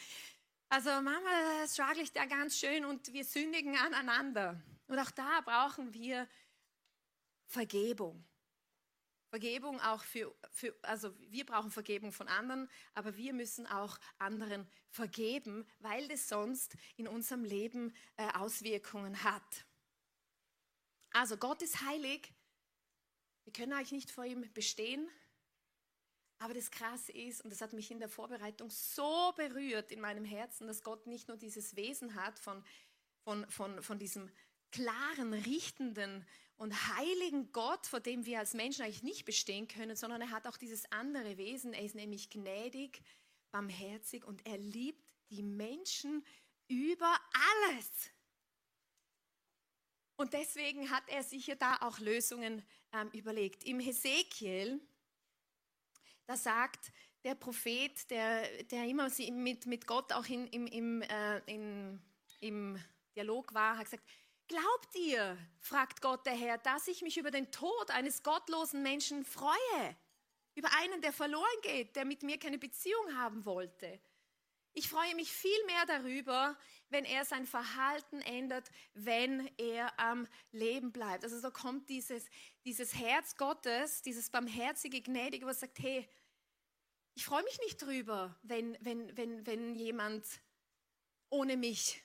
Also 0.70 0.90
manchmal 1.02 1.68
struggle 1.68 2.02
ich 2.02 2.14
da 2.14 2.26
ganz 2.26 2.58
schön 2.58 2.86
und 2.86 3.12
wir 3.12 3.26
sündigen 3.26 3.78
aneinander. 3.78 4.60
Und 4.88 4.98
auch 4.98 5.12
da 5.12 5.42
brauchen 5.42 5.94
wir 5.94 6.28
Vergebung. 7.52 8.26
Vergebung 9.30 9.80
auch 9.82 10.04
für, 10.04 10.34
für, 10.52 10.74
also 10.82 11.14
wir 11.20 11.46
brauchen 11.46 11.70
Vergebung 11.70 12.12
von 12.12 12.28
anderen, 12.28 12.70
aber 12.94 13.16
wir 13.16 13.34
müssen 13.34 13.68
auch 13.68 13.98
anderen 14.18 14.68
vergeben, 14.90 15.66
weil 15.80 16.08
das 16.08 16.28
sonst 16.28 16.76
in 16.98 17.08
unserem 17.08 17.44
Leben 17.44 17.94
äh, 18.18 18.28
Auswirkungen 18.34 19.24
hat. 19.24 19.66
Also 21.12 21.38
Gott 21.38 21.62
ist 21.62 21.82
heilig 21.82 22.34
Wir 23.44 23.54
können 23.54 23.74
eigentlich 23.74 23.92
nicht 23.92 24.12
vor 24.12 24.26
ihm 24.26 24.52
bestehen. 24.54 25.10
Aber 26.40 26.54
das 26.54 26.72
Krasse 26.72 27.12
ist, 27.12 27.42
und 27.42 27.52
das 27.52 27.62
hat 27.62 27.74
mich 27.74 27.92
in 27.92 28.00
der 28.00 28.10
Vorbereitung 28.10 28.70
so 28.72 29.32
berührt 29.36 29.92
in 29.92 30.02
meinem 30.02 30.26
Herzen, 30.26 30.68
dass 30.68 30.84
Gott 30.84 31.06
nicht 31.06 31.28
nur 31.28 31.38
dieses 31.38 31.76
Wesen 31.76 32.16
hat 32.16 32.40
von, 32.40 32.64
von, 33.24 33.50
von, 33.50 33.84
von 33.84 34.00
diesem 34.00 34.32
klaren, 34.72 35.34
richtenden 35.34 36.26
und 36.58 36.74
heiligen 36.96 37.52
Gott, 37.52 37.88
vor 37.88 38.00
dem 38.00 38.26
wir 38.26 38.40
als 38.40 38.54
Menschen 38.54 38.84
eigentlich 38.84 39.04
nicht 39.04 39.26
bestehen 39.26 39.68
können, 39.68 39.96
sondern 39.96 40.22
er 40.22 40.32
hat 40.32 40.48
auch 40.48 40.58
dieses 40.58 40.92
andere 40.92 41.38
Wesen. 41.38 41.74
Er 41.74 41.84
ist 41.84 41.96
nämlich 41.96 42.30
gnädig, 42.30 43.02
barmherzig 43.52 44.26
und 44.26 44.46
er 44.46 44.58
liebt 44.58 45.04
die 45.30 45.44
Menschen 45.44 46.26
über 46.68 47.20
alles. 47.34 48.12
Und 50.16 50.34
deswegen 50.34 50.92
hat 50.92 51.04
er 51.08 51.24
sich 51.24 51.48
ja 51.48 51.56
da 51.56 51.78
auch 51.82 51.98
Lösungen 51.98 52.64
ähm, 52.94 53.10
überlegt. 53.12 53.64
Im 53.64 53.80
Hesekiel, 53.80 54.80
da 56.28 56.38
sagt 56.38 56.92
der 57.24 57.34
Prophet, 57.34 58.10
der, 58.12 58.64
der 58.66 58.86
immer 58.86 59.10
mit, 59.32 59.66
mit 59.66 59.88
Gott 59.88 60.14
auch 60.14 60.28
in, 60.28 60.48
im, 60.48 60.68
im, 60.68 61.02
äh, 61.02 61.40
in, 61.48 62.00
im 62.40 62.80
Dialog 63.16 63.54
war, 63.54 63.78
hat 63.78 63.86
gesagt, 63.86 64.08
Glaubt 64.52 64.96
ihr, 64.96 65.38
fragt 65.62 66.02
Gott 66.02 66.26
der 66.26 66.34
Herr, 66.34 66.58
dass 66.58 66.90
ich 66.90 67.02
mich 67.02 67.18
über 67.18 67.32
den 67.32 67.54
Tod 67.54 67.90
eines 67.90 68.22
gottlosen 68.22 68.84
Menschen 68.84 69.24
freue? 69.24 69.96
Über 70.56 70.68
einen, 70.78 71.00
der 71.00 71.14
verloren 71.14 71.62
geht, 71.62 71.96
der 71.96 72.04
mit 72.04 72.22
mir 72.22 72.38
keine 72.38 72.58
Beziehung 72.58 73.16
haben 73.16 73.46
wollte? 73.46 74.02
Ich 74.74 74.90
freue 74.90 75.16
mich 75.16 75.32
viel 75.32 75.66
mehr 75.68 75.86
darüber, 75.86 76.58
wenn 76.90 77.06
er 77.06 77.24
sein 77.24 77.46
Verhalten 77.46 78.20
ändert, 78.24 78.70
wenn 78.94 79.50
er 79.58 79.98
am 79.98 80.28
Leben 80.52 80.92
bleibt. 80.92 81.24
Also 81.24 81.40
so 81.40 81.50
kommt 81.50 81.90
dieses, 81.90 82.26
dieses 82.66 82.94
Herz 82.94 83.38
Gottes, 83.38 84.02
dieses 84.02 84.30
barmherzige, 84.30 85.00
gnädige, 85.02 85.46
was 85.46 85.62
sagt, 85.62 85.80
hey, 85.80 86.10
ich 87.14 87.24
freue 87.24 87.44
mich 87.44 87.58
nicht 87.60 87.82
drüber, 87.82 88.38
wenn, 88.44 88.78
wenn, 88.82 89.16
wenn, 89.16 89.46
wenn 89.48 89.76
jemand 89.76 90.26
ohne 91.30 91.56
mich 91.56 92.04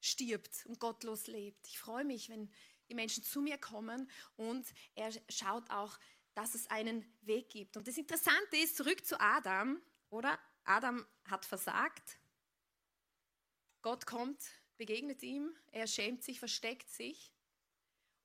stirbt 0.00 0.66
und 0.66 0.80
gottlos 0.80 1.26
lebt. 1.26 1.66
Ich 1.66 1.78
freue 1.78 2.04
mich, 2.04 2.28
wenn 2.28 2.50
die 2.88 2.94
Menschen 2.94 3.22
zu 3.22 3.40
mir 3.40 3.58
kommen 3.58 4.10
und 4.36 4.66
er 4.94 5.10
schaut 5.28 5.70
auch, 5.70 5.98
dass 6.34 6.54
es 6.54 6.68
einen 6.68 7.04
Weg 7.22 7.50
gibt. 7.50 7.76
Und 7.76 7.88
das 7.88 7.98
Interessante 7.98 8.56
ist, 8.56 8.76
zurück 8.76 9.04
zu 9.04 9.20
Adam, 9.20 9.82
oder? 10.10 10.38
Adam 10.64 11.04
hat 11.24 11.44
versagt. 11.44 12.18
Gott 13.82 14.06
kommt, 14.06 14.42
begegnet 14.76 15.22
ihm, 15.22 15.56
er 15.72 15.86
schämt 15.86 16.22
sich, 16.22 16.38
versteckt 16.38 16.90
sich. 16.90 17.32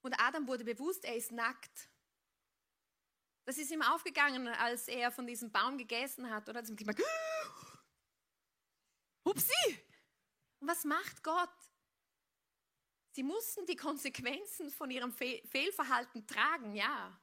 Und 0.01 0.13
Adam 0.19 0.47
wurde 0.47 0.65
bewusst, 0.65 1.05
er 1.05 1.15
ist 1.15 1.31
nackt. 1.31 1.89
Das 3.45 3.57
ist 3.57 3.71
ihm 3.71 3.81
aufgegangen, 3.81 4.47
als 4.47 4.87
er 4.87 5.11
von 5.11 5.27
diesem 5.27 5.51
Baum 5.51 5.77
gegessen 5.77 6.29
hat. 6.29 6.47
Oder 6.49 6.63
Hupsi! 9.25 9.79
Was 10.65 10.85
macht 10.85 11.23
Gott? 11.23 11.49
Sie 13.11 13.23
mussten 13.23 13.65
die 13.65 13.75
Konsequenzen 13.75 14.71
von 14.71 14.89
ihrem 14.89 15.11
Fehlverhalten 15.11 16.25
tragen, 16.25 16.73
ja. 16.75 17.19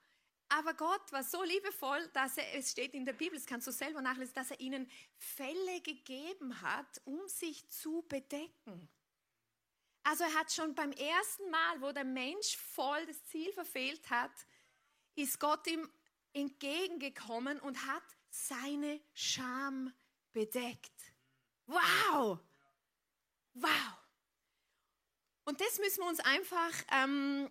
Aber 0.49 0.75
Gott 0.75 1.13
war 1.13 1.23
so 1.23 1.43
liebevoll, 1.43 2.09
dass 2.09 2.37
er, 2.37 2.55
es 2.55 2.73
steht 2.73 2.95
in 2.95 3.05
der 3.05 3.13
Bibel, 3.13 3.39
das 3.39 3.47
kannst 3.47 3.67
du 3.67 3.73
selber 3.73 4.03
nachlesen, 4.03 4.35
dass 4.35 4.51
er 4.51 4.61
ihnen 4.61 4.91
Fälle 5.17 5.81
gegeben 5.81 6.61
hat, 6.61 7.01
um 7.05 7.27
sich 7.29 7.69
zu 7.69 8.03
bedecken. 8.09 8.89
Also 10.03 10.25
er 10.25 10.35
hat 10.35 10.53
schon 10.53 10.75
beim 10.75 10.93
ersten 10.93 11.51
Mal, 11.51 11.81
wo 11.81 11.93
der 11.93 12.05
Mensch 12.05 12.57
voll 12.57 13.07
das 13.07 13.25
Ziel 13.27 13.53
verfehlt 13.53 14.11
hat, 14.11 14.33
ist 15.15 15.39
Gott 15.39 15.67
ihm 15.67 15.89
entgegengekommen 16.33 17.61
und 17.61 17.87
hat 17.87 18.03
seine 18.31 19.01
Scham 19.13 19.93
bedeckt. 20.33 21.13
Wow! 21.67 22.41
Wow! 23.55 23.99
Und 25.45 25.61
das 25.61 25.79
müssen 25.79 26.01
wir 26.01 26.09
uns 26.09 26.21
einfach 26.21 26.73
ähm, 26.93 27.51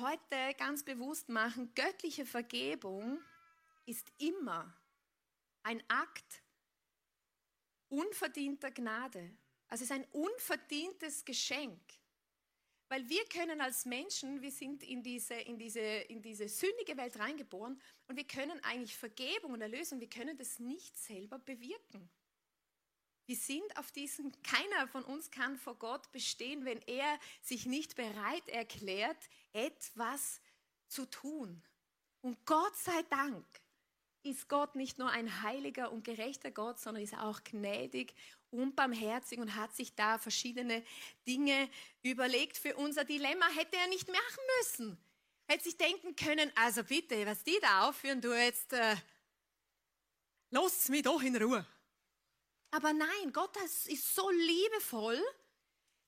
heute 0.00 0.54
ganz 0.58 0.84
bewusst 0.84 1.28
machen, 1.28 1.72
göttliche 1.74 2.26
Vergebung 2.26 3.20
ist 3.86 4.10
immer 4.18 4.74
ein 5.62 5.82
Akt 5.88 6.42
unverdienter 7.88 8.70
Gnade. 8.70 9.36
Also 9.68 9.84
es 9.84 9.90
ist 9.90 9.92
ein 9.92 10.06
unverdientes 10.12 11.24
Geschenk. 11.24 11.80
Weil 12.88 13.08
wir 13.08 13.24
können 13.26 13.60
als 13.60 13.86
Menschen, 13.86 14.42
wir 14.42 14.50
sind 14.50 14.82
in 14.82 15.02
diese, 15.02 15.34
in, 15.34 15.58
diese, 15.58 15.80
in 15.80 16.20
diese 16.20 16.48
sündige 16.48 16.96
Welt 16.96 17.18
reingeboren 17.18 17.80
und 18.06 18.16
wir 18.16 18.26
können 18.26 18.62
eigentlich 18.62 18.96
Vergebung 18.96 19.52
und 19.52 19.62
Erlösung, 19.62 20.00
wir 20.00 20.10
können 20.10 20.36
das 20.36 20.58
nicht 20.58 20.96
selber 20.98 21.38
bewirken. 21.38 22.10
Wir 23.26 23.36
sind 23.36 23.76
auf 23.78 23.90
diesem, 23.90 24.32
keiner 24.42 24.86
von 24.88 25.04
uns 25.04 25.30
kann 25.30 25.56
vor 25.56 25.76
Gott 25.76 26.12
bestehen, 26.12 26.64
wenn 26.64 26.80
er 26.82 27.18
sich 27.42 27.64
nicht 27.64 27.96
bereit 27.96 28.48
erklärt, 28.48 29.16
etwas 29.52 30.40
zu 30.88 31.06
tun. 31.06 31.62
Und 32.20 32.44
Gott 32.44 32.76
sei 32.76 33.02
Dank 33.08 33.46
ist 34.22 34.48
Gott 34.48 34.74
nicht 34.74 34.98
nur 34.98 35.10
ein 35.10 35.42
heiliger 35.42 35.92
und 35.92 36.04
gerechter 36.04 36.50
Gott, 36.50 36.78
sondern 36.80 37.02
ist 37.02 37.16
auch 37.16 37.42
gnädig 37.44 38.14
und 38.50 38.76
barmherzig 38.76 39.38
und 39.38 39.54
hat 39.54 39.74
sich 39.74 39.94
da 39.94 40.18
verschiedene 40.18 40.82
Dinge 41.26 41.68
überlegt. 42.02 42.56
Für 42.56 42.76
unser 42.76 43.04
Dilemma 43.04 43.46
hätte 43.48 43.76
er 43.76 43.88
nicht 43.88 44.08
machen 44.08 44.42
müssen. 44.58 44.98
Hätte 45.46 45.64
sich 45.64 45.76
denken 45.76 46.16
können, 46.16 46.50
also 46.54 46.82
bitte, 46.84 47.26
was 47.26 47.42
die 47.42 47.58
da 47.60 47.88
aufführen, 47.88 48.20
du 48.20 48.32
jetzt, 48.32 48.72
äh, 48.72 48.96
lasst 50.50 50.88
mich 50.88 51.02
doch 51.02 51.22
in 51.22 51.36
Ruhe. 51.36 51.66
Aber 52.74 52.92
nein, 52.92 53.32
Gott 53.32 53.56
ist 53.86 54.16
so 54.16 54.28
liebevoll, 54.30 55.22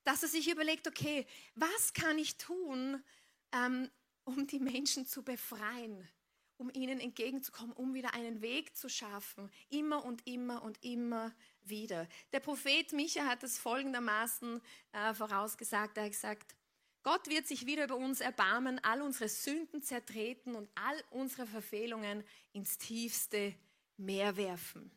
dass 0.02 0.24
er 0.24 0.28
sich 0.28 0.50
überlegt, 0.50 0.88
okay, 0.88 1.24
was 1.54 1.92
kann 1.92 2.18
ich 2.18 2.38
tun, 2.38 3.04
ähm, 3.52 3.88
um 4.24 4.48
die 4.48 4.58
Menschen 4.58 5.06
zu 5.06 5.22
befreien, 5.22 6.08
um 6.56 6.68
ihnen 6.74 6.98
entgegenzukommen, 6.98 7.72
um 7.72 7.94
wieder 7.94 8.14
einen 8.14 8.42
Weg 8.42 8.76
zu 8.76 8.88
schaffen, 8.88 9.48
immer 9.68 10.04
und 10.04 10.26
immer 10.26 10.64
und 10.64 10.82
immer 10.82 11.32
wieder. 11.62 12.08
Der 12.32 12.40
Prophet 12.40 12.92
Micha 12.92 13.24
hat 13.26 13.44
es 13.44 13.60
folgendermaßen 13.60 14.60
äh, 14.90 15.14
vorausgesagt, 15.14 15.96
er 15.98 16.04
hat 16.06 16.10
gesagt, 16.10 16.56
Gott 17.04 17.28
wird 17.28 17.46
sich 17.46 17.66
wieder 17.66 17.84
über 17.84 17.94
uns 17.94 18.20
erbarmen, 18.20 18.82
all 18.82 19.02
unsere 19.02 19.28
Sünden 19.28 19.84
zertreten 19.84 20.56
und 20.56 20.68
all 20.74 21.00
unsere 21.10 21.46
Verfehlungen 21.46 22.24
ins 22.52 22.76
tiefste 22.76 23.54
Meer 23.96 24.36
werfen. 24.36 24.90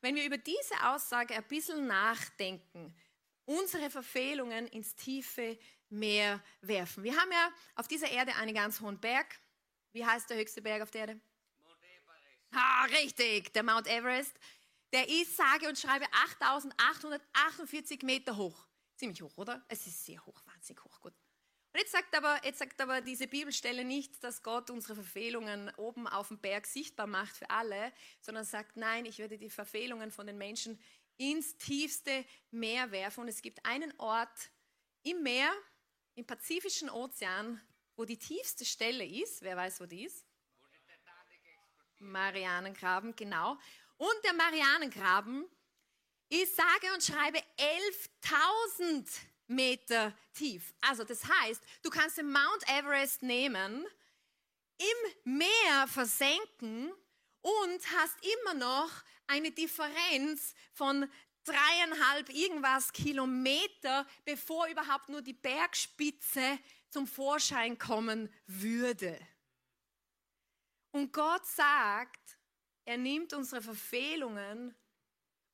Wenn 0.00 0.14
wir 0.14 0.24
über 0.24 0.38
diese 0.38 0.74
Aussage 0.88 1.34
ein 1.34 1.44
bisschen 1.44 1.86
nachdenken, 1.86 2.94
unsere 3.44 3.90
Verfehlungen 3.90 4.66
ins 4.68 4.94
tiefe 4.94 5.58
Meer 5.88 6.42
werfen. 6.62 7.04
Wir 7.04 7.16
haben 7.16 7.30
ja 7.30 7.52
auf 7.76 7.86
dieser 7.86 8.10
Erde 8.10 8.34
einen 8.34 8.54
ganz 8.54 8.80
hohen 8.80 8.98
Berg. 8.98 9.38
Wie 9.92 10.04
heißt 10.04 10.28
der 10.28 10.38
höchste 10.38 10.60
Berg 10.60 10.82
auf 10.82 10.90
der 10.90 11.02
Erde? 11.02 11.20
Mount 11.62 11.80
Everest. 11.80 12.52
Ah, 12.52 12.84
richtig, 12.86 13.52
der 13.52 13.62
Mount 13.62 13.86
Everest. 13.86 14.34
Der 14.92 15.08
ist, 15.08 15.36
sage 15.36 15.68
und 15.68 15.78
schreibe, 15.78 16.06
8848 16.12 18.02
Meter 18.02 18.36
hoch. 18.36 18.66
Ziemlich 18.96 19.22
hoch, 19.22 19.36
oder? 19.36 19.64
Es 19.68 19.86
ist 19.86 20.04
sehr 20.04 20.24
hoch, 20.26 20.42
wahnsinnig 20.46 20.82
hoch, 20.82 21.00
gut. 21.00 21.14
Und 21.76 21.80
jetzt 21.80 21.92
sagt, 21.92 22.16
aber, 22.16 22.40
jetzt 22.42 22.58
sagt 22.58 22.80
aber 22.80 23.02
diese 23.02 23.26
Bibelstelle 23.26 23.84
nicht, 23.84 24.24
dass 24.24 24.42
Gott 24.42 24.70
unsere 24.70 24.94
Verfehlungen 24.94 25.70
oben 25.76 26.06
auf 26.06 26.28
dem 26.28 26.38
Berg 26.38 26.66
sichtbar 26.66 27.06
macht 27.06 27.36
für 27.36 27.50
alle, 27.50 27.92
sondern 28.22 28.46
sagt, 28.46 28.78
nein, 28.78 29.04
ich 29.04 29.18
werde 29.18 29.36
die 29.36 29.50
Verfehlungen 29.50 30.10
von 30.10 30.26
den 30.26 30.38
Menschen 30.38 30.80
ins 31.18 31.58
tiefste 31.58 32.24
Meer 32.50 32.92
werfen. 32.92 33.20
Und 33.20 33.28
es 33.28 33.42
gibt 33.42 33.66
einen 33.66 33.92
Ort 33.98 34.50
im 35.02 35.22
Meer, 35.22 35.52
im 36.14 36.24
Pazifischen 36.24 36.88
Ozean, 36.88 37.60
wo 37.94 38.06
die 38.06 38.16
tiefste 38.18 38.64
Stelle 38.64 39.04
ist. 39.04 39.42
Wer 39.42 39.58
weiß, 39.58 39.78
wo 39.82 39.84
die 39.84 40.04
ist? 40.04 40.24
Marianengraben, 41.98 43.14
genau. 43.14 43.58
Und 43.98 44.24
der 44.24 44.32
Marianengraben 44.32 45.44
ist 46.30 46.56
sage 46.56 46.94
und 46.94 47.04
schreibe 47.04 47.38
11.000 47.58 49.35
Meter 49.46 50.16
tief. 50.32 50.74
Also 50.80 51.04
das 51.04 51.24
heißt, 51.24 51.62
du 51.82 51.90
kannst 51.90 52.18
den 52.18 52.30
Mount 52.30 52.68
Everest 52.68 53.22
nehmen, 53.22 53.86
im 54.78 55.36
Meer 55.38 55.86
versenken 55.88 56.92
und 57.40 57.92
hast 57.96 58.16
immer 58.42 58.54
noch 58.54 58.90
eine 59.26 59.50
Differenz 59.50 60.54
von 60.72 61.08
dreieinhalb 61.44 62.28
irgendwas 62.30 62.92
Kilometer, 62.92 64.06
bevor 64.24 64.66
überhaupt 64.66 65.08
nur 65.08 65.22
die 65.22 65.32
Bergspitze 65.32 66.58
zum 66.90 67.06
Vorschein 67.06 67.78
kommen 67.78 68.32
würde. 68.46 69.18
Und 70.90 71.12
Gott 71.12 71.46
sagt, 71.46 72.38
er 72.84 72.96
nimmt 72.96 73.32
unsere 73.32 73.62
Verfehlungen 73.62 74.74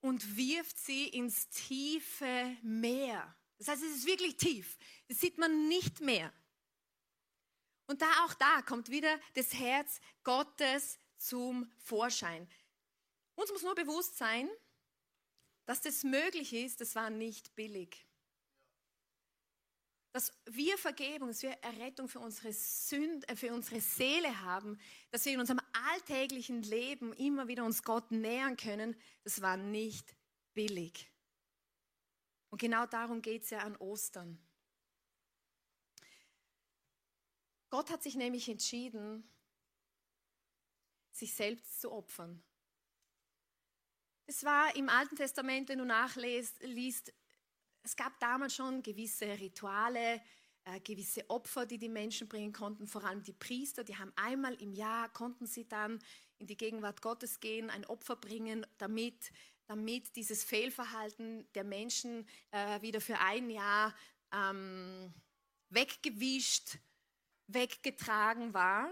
und 0.01 0.37
wirft 0.37 0.79
sie 0.79 1.09
ins 1.09 1.49
tiefe 1.49 2.57
Meer. 2.63 3.35
Das 3.63 3.77
heißt, 3.77 3.85
es 3.85 3.99
ist 3.99 4.07
wirklich 4.07 4.37
tief. 4.37 4.77
Das 5.07 5.21
sieht 5.21 5.39
man 5.39 5.69
nicht 5.69 6.01
mehr. 6.01 6.33
Und 7.87 8.03
da 8.03 8.25
auch 8.25 8.35
da 8.35 8.61
kommt 8.63 8.91
wieder 8.91 9.21
das 9.35 9.55
Herz 9.55 10.01
Gottes 10.25 10.99
zum 11.17 11.71
Vorschein. 11.79 12.49
Uns 13.37 13.53
muss 13.53 13.63
nur 13.63 13.77
bewusst 13.77 14.19
sein, 14.19 14.51
dass 15.65 15.81
das 15.81 16.03
möglich 16.03 16.53
ist, 16.53 16.81
das 16.81 16.97
war 16.97 17.09
nicht 17.09 17.55
billig. 17.55 18.05
Dass 20.11 20.33
wir 20.47 20.77
Vergebung, 20.77 21.29
dass 21.29 21.43
wir 21.43 21.53
Errettung 21.53 22.09
für 22.09 22.19
unsere, 22.19 22.53
Sünde, 22.53 23.29
äh, 23.29 23.37
für 23.37 23.53
unsere 23.55 23.81
Seele 23.81 24.41
haben, 24.41 24.77
dass 25.13 25.25
wir 25.25 25.35
in 25.35 25.41
unserem 25.41 25.61
alltäglichen 25.93 26.65
Leben 26.65 27.13
immer 27.13 27.47
wieder 27.47 27.65
uns 27.65 27.85
Gott 27.85 28.11
nähern 28.11 28.57
können, 28.57 29.01
das 29.23 29.41
war 29.41 29.57
nicht 29.57 30.17
billig. 30.53 31.12
Und 32.53 32.61
genau 32.61 32.85
darum 32.85 33.23
geht 33.23 33.45
es 33.45 33.51
ja 33.51 33.61
an 33.61 33.77
Ostern. 33.77 34.39
Gott 37.71 37.89
hat 37.89 38.03
sich 38.03 38.15
nämlich 38.15 38.47
entschieden, 38.47 39.27
sich 41.13 41.35
selbst 41.35 41.81
zu 41.81 41.91
opfern. 41.91 42.43
Es 44.27 44.45
war 44.45 44.77
im 44.77 44.91
Alten 44.91 45.17
Testament, 45.17 45.71
wenn 45.71 45.79
du 45.79 45.87
nachliest, 45.87 46.63
es 47.83 47.97
gab 47.97 48.21
damals 48.21 48.55
schon 48.55 48.83
gewisse 48.83 49.29
Rituale, 49.41 50.21
äh, 50.65 50.79
gewisse 50.81 51.29
Opfer, 51.31 51.65
die 51.65 51.79
die 51.79 51.89
Menschen 51.89 52.29
bringen 52.29 52.53
konnten, 52.53 52.87
vor 52.87 53.03
allem 53.05 53.23
die 53.23 53.33
Priester, 53.33 53.83
die 53.83 53.97
haben 53.97 54.13
einmal 54.15 54.61
im 54.61 54.75
Jahr, 54.75 55.11
konnten 55.11 55.47
sie 55.47 55.67
dann 55.67 56.05
in 56.37 56.47
die 56.47 56.59
Gegenwart 56.59 57.01
Gottes 57.01 57.41
gehen, 57.41 57.71
ein 57.71 57.87
Opfer 57.87 58.17
bringen, 58.17 58.67
damit, 58.77 59.33
damit 59.67 60.17
dieses 60.17 60.45
Fehlverhalten 60.45 61.51
der 61.55 61.65
Menschen 61.65 62.29
äh, 62.51 62.81
wieder 62.83 63.01
für 63.01 63.19
ein 63.19 63.51
Jahr 63.51 63.95
ähm, 64.33 65.13
weggewischt, 65.71 66.79
weggetragen 67.47 68.55
war. 68.55 68.91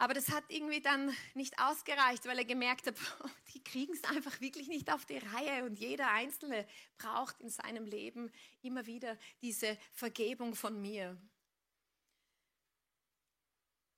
Aber 0.00 0.14
das 0.14 0.30
hat 0.30 0.44
irgendwie 0.48 0.80
dann 0.80 1.12
nicht 1.34 1.58
ausgereicht, 1.58 2.24
weil 2.26 2.38
er 2.38 2.44
gemerkt 2.44 2.86
hat, 2.86 2.94
die 3.54 3.62
kriegen 3.62 3.92
es 3.92 4.04
einfach 4.04 4.40
wirklich 4.40 4.68
nicht 4.68 4.92
auf 4.92 5.04
die 5.04 5.18
Reihe 5.18 5.64
und 5.64 5.78
jeder 5.78 6.10
Einzelne 6.12 6.66
braucht 6.98 7.40
in 7.40 7.50
seinem 7.50 7.84
Leben 7.84 8.30
immer 8.62 8.86
wieder 8.86 9.18
diese 9.42 9.76
Vergebung 9.92 10.54
von 10.54 10.80
mir. 10.80 11.20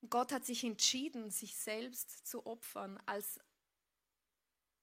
Gott 0.09 0.33
hat 0.33 0.47
sich 0.47 0.65
entschieden, 0.65 1.31
sich 1.31 1.57
selbst 1.57 2.27
zu 2.27 2.47
opfern 2.47 2.99
als 3.05 3.39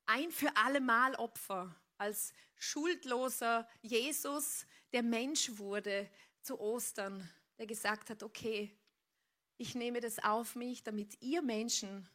ein 0.08 0.32
für 0.32 0.56
alle 0.56 0.82
Mal 0.82 1.16
Opfer, 1.16 1.76
als 1.98 2.34
schuldloser 2.56 3.68
Jesus, 3.82 4.66
der 4.94 5.04
Mensch 5.04 5.58
wurde 5.58 6.10
zu 6.42 6.60
Ostern, 6.60 7.30
der 7.58 7.68
gesagt 7.68 8.10
hat, 8.10 8.24
okay, 8.24 8.76
ich 9.58 9.76
nehme 9.76 10.00
das 10.00 10.20
auf 10.20 10.56
mich, 10.56 10.84
damit 10.84 11.22
ihr 11.22 11.42
Menschen 11.42 12.10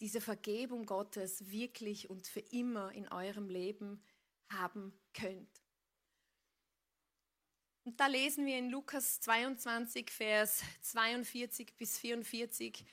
diese 0.00 0.20
Vergebung 0.20 0.86
Gottes 0.86 1.50
wirklich 1.50 2.08
und 2.08 2.26
für 2.26 2.40
immer 2.40 2.92
in 2.92 3.08
eurem 3.08 3.48
Leben 3.48 4.02
haben 4.48 4.98
könnt. 5.12 5.62
Und 7.84 7.98
da 7.98 8.06
lesen 8.06 8.46
wir 8.46 8.58
in 8.58 8.70
Lukas 8.70 9.20
22, 9.20 10.10
Vers 10.10 10.62
42 10.82 11.76
bis 11.76 11.98
44, 11.98 12.84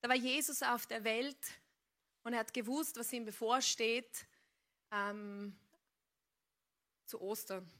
da 0.00 0.08
war 0.08 0.16
Jesus 0.16 0.62
auf 0.62 0.86
der 0.86 1.04
Welt 1.04 1.38
und 2.24 2.32
er 2.32 2.40
hat 2.40 2.52
gewusst, 2.52 2.96
was 2.96 3.12
ihm 3.12 3.24
bevorsteht 3.24 4.26
ähm, 4.90 5.56
zu 7.06 7.20
Ostern. 7.20 7.70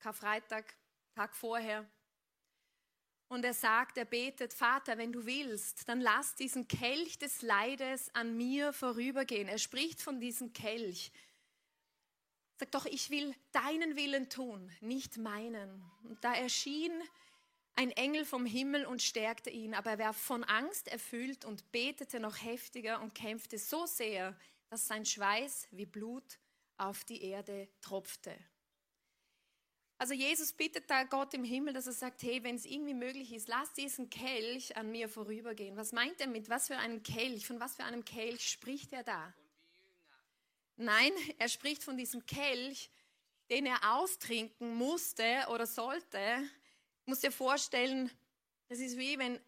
Karfreitag, 0.00 0.76
Tag 1.14 1.34
vorher. 1.34 1.88
Und 3.28 3.44
er 3.44 3.54
sagt, 3.54 3.98
er 3.98 4.06
betet, 4.06 4.54
Vater, 4.54 4.96
wenn 4.96 5.12
du 5.12 5.26
willst, 5.26 5.88
dann 5.88 6.00
lass 6.00 6.34
diesen 6.34 6.66
Kelch 6.66 7.18
des 7.18 7.42
Leides 7.42 8.12
an 8.14 8.36
mir 8.36 8.72
vorübergehen. 8.72 9.48
Er 9.48 9.58
spricht 9.58 10.00
von 10.00 10.18
diesem 10.18 10.52
Kelch. 10.52 11.12
Sagt 12.56 12.74
doch, 12.74 12.86
ich 12.86 13.10
will 13.10 13.34
deinen 13.52 13.96
Willen 13.96 14.30
tun, 14.30 14.72
nicht 14.80 15.18
meinen. 15.18 15.84
Und 16.04 16.24
da 16.24 16.34
erschien 16.34 16.92
ein 17.78 17.92
Engel 17.92 18.24
vom 18.24 18.44
Himmel 18.44 18.86
und 18.86 19.02
stärkte 19.02 19.50
ihn, 19.50 19.72
aber 19.72 19.92
er 19.92 19.98
war 20.00 20.12
von 20.12 20.42
Angst 20.42 20.88
erfüllt 20.88 21.44
und 21.44 21.70
betete 21.70 22.18
noch 22.18 22.42
heftiger 22.42 23.00
und 23.00 23.14
kämpfte 23.14 23.56
so 23.56 23.86
sehr, 23.86 24.36
dass 24.68 24.88
sein 24.88 25.06
Schweiß 25.06 25.68
wie 25.70 25.86
Blut 25.86 26.40
auf 26.76 27.04
die 27.04 27.22
Erde 27.22 27.68
tropfte. 27.80 28.36
Also 29.96 30.12
Jesus 30.12 30.52
bittet 30.52 30.90
da 30.90 31.04
Gott 31.04 31.34
im 31.34 31.44
Himmel, 31.44 31.72
dass 31.72 31.86
er 31.86 31.92
sagt, 31.92 32.24
hey, 32.24 32.42
wenn 32.42 32.56
es 32.56 32.66
irgendwie 32.66 32.94
möglich 32.94 33.32
ist, 33.32 33.46
lass 33.46 33.72
diesen 33.74 34.10
Kelch 34.10 34.76
an 34.76 34.90
mir 34.90 35.08
vorübergehen. 35.08 35.76
Was 35.76 35.92
meint 35.92 36.20
er 36.20 36.26
mit? 36.26 36.50
Was 36.50 36.66
für 36.66 36.78
einem 36.78 37.04
Kelch? 37.04 37.46
Von 37.46 37.60
was 37.60 37.76
für 37.76 37.84
einem 37.84 38.04
Kelch 38.04 38.50
spricht 38.50 38.92
er 38.92 39.04
da? 39.04 39.32
Nein, 40.74 41.12
er 41.38 41.48
spricht 41.48 41.84
von 41.84 41.96
diesem 41.96 42.26
Kelch, 42.26 42.90
den 43.50 43.66
er 43.66 43.94
austrinken 43.94 44.74
musste 44.74 45.46
oder 45.50 45.66
sollte. 45.68 46.18
Muss 47.08 47.20
dir 47.20 47.32
vorstellen, 47.32 48.10
das 48.68 48.80
ist 48.80 48.98
wie 48.98 49.18
wenn 49.18 49.40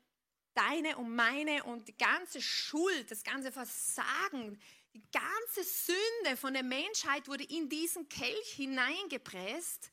deine 0.54 0.96
und 0.96 1.14
meine 1.14 1.62
und 1.64 1.86
die 1.88 1.98
ganze 1.98 2.40
Schuld, 2.40 3.10
das 3.10 3.22
ganze 3.22 3.52
Versagen, 3.52 4.58
die 4.94 5.02
ganze 5.12 5.62
Sünde 5.62 6.38
von 6.38 6.54
der 6.54 6.62
Menschheit 6.62 7.28
wurde 7.28 7.44
in 7.44 7.68
diesen 7.68 8.08
Kelch 8.08 8.52
hineingepresst 8.52 9.90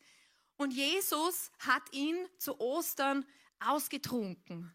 und 0.56 0.72
Jesus 0.72 1.52
hat 1.60 1.84
ihn 1.92 2.16
zu 2.38 2.58
Ostern 2.62 3.26
ausgetrunken. 3.60 4.74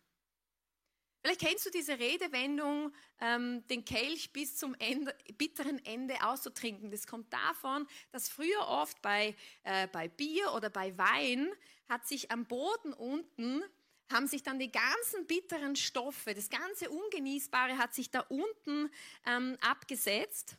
Vielleicht 1.22 1.40
kennst 1.40 1.64
du 1.64 1.70
diese 1.70 1.98
Redewendung, 1.98 2.92
ähm, 3.20 3.66
den 3.68 3.85
Kelch 3.85 4.32
bis 4.32 4.56
zum 4.56 4.74
Ende, 4.74 5.16
bitteren 5.38 5.82
Ende 5.85 6.22
auszutrinken. 6.22 6.90
Das 6.90 7.06
kommt 7.06 7.32
davon, 7.32 7.87
dass 8.11 8.28
früher 8.28 8.66
oft 8.66 9.00
bei, 9.02 9.35
äh, 9.62 9.87
bei 9.88 10.08
Bier 10.08 10.52
oder 10.52 10.68
bei 10.68 10.96
Wein 10.98 11.48
hat 11.88 12.06
sich 12.06 12.30
am 12.30 12.46
Boden 12.46 12.92
unten 12.92 13.62
haben 14.12 14.26
sich 14.26 14.42
dann 14.42 14.58
die 14.58 14.70
ganzen 14.70 15.26
bitteren 15.26 15.74
Stoffe, 15.74 16.35
das 16.35 16.50
ganze 16.50 16.90
Ungenießbare 16.90 17.78
hat 17.78 17.94
sich 17.94 18.11
da 18.11 18.20
unten 18.20 18.90
ähm, 19.24 19.56
abgesetzt. 19.62 20.56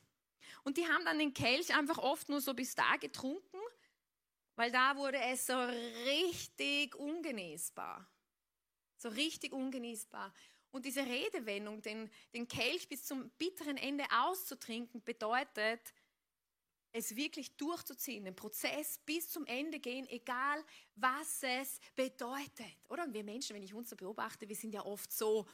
Und 0.63 0.77
die 0.77 0.87
haben 0.87 1.05
dann 1.05 1.19
den 1.19 1.35
Kelch 1.35 1.75
einfach 1.77 1.99
oft 1.99 2.29
nur 2.29 2.41
so 2.41 2.55
bis 2.55 2.73
da 2.73 2.95
getrunken 2.95 3.59
weil 4.55 4.71
da 4.71 4.95
wurde 4.95 5.17
es 5.17 5.47
so 5.47 5.59
richtig 6.05 6.95
ungenießbar. 6.95 8.07
So 8.97 9.09
richtig 9.09 9.51
ungenießbar. 9.51 10.33
Und 10.73 10.85
diese 10.85 11.05
Redewendung, 11.05 11.83
den, 11.83 12.09
den 12.33 12.47
Kelch 12.47 12.89
bis 12.89 13.05
zum 13.05 13.29
bitteren 13.37 13.77
Ende 13.77 14.05
auszutrinken, 14.11 15.03
bedeutet, 15.03 15.93
es 16.91 17.15
wirklich 17.15 17.55
durchzuziehen, 17.57 18.25
den 18.25 18.35
Prozess 18.35 18.97
bis 19.05 19.29
zum 19.29 19.45
Ende 19.45 19.79
gehen, 19.79 20.07
egal 20.09 20.63
was 20.95 21.43
es 21.43 21.79
bedeutet. 21.95 22.75
Oder? 22.89 23.11
Wir 23.13 23.23
Menschen, 23.23 23.55
wenn 23.55 23.61
ich 23.61 23.73
uns 23.73 23.91
so 23.91 23.95
beobachte, 23.95 24.49
wir 24.49 24.55
sind 24.55 24.73
ja 24.73 24.83
oft 24.83 25.11
so, 25.11 25.47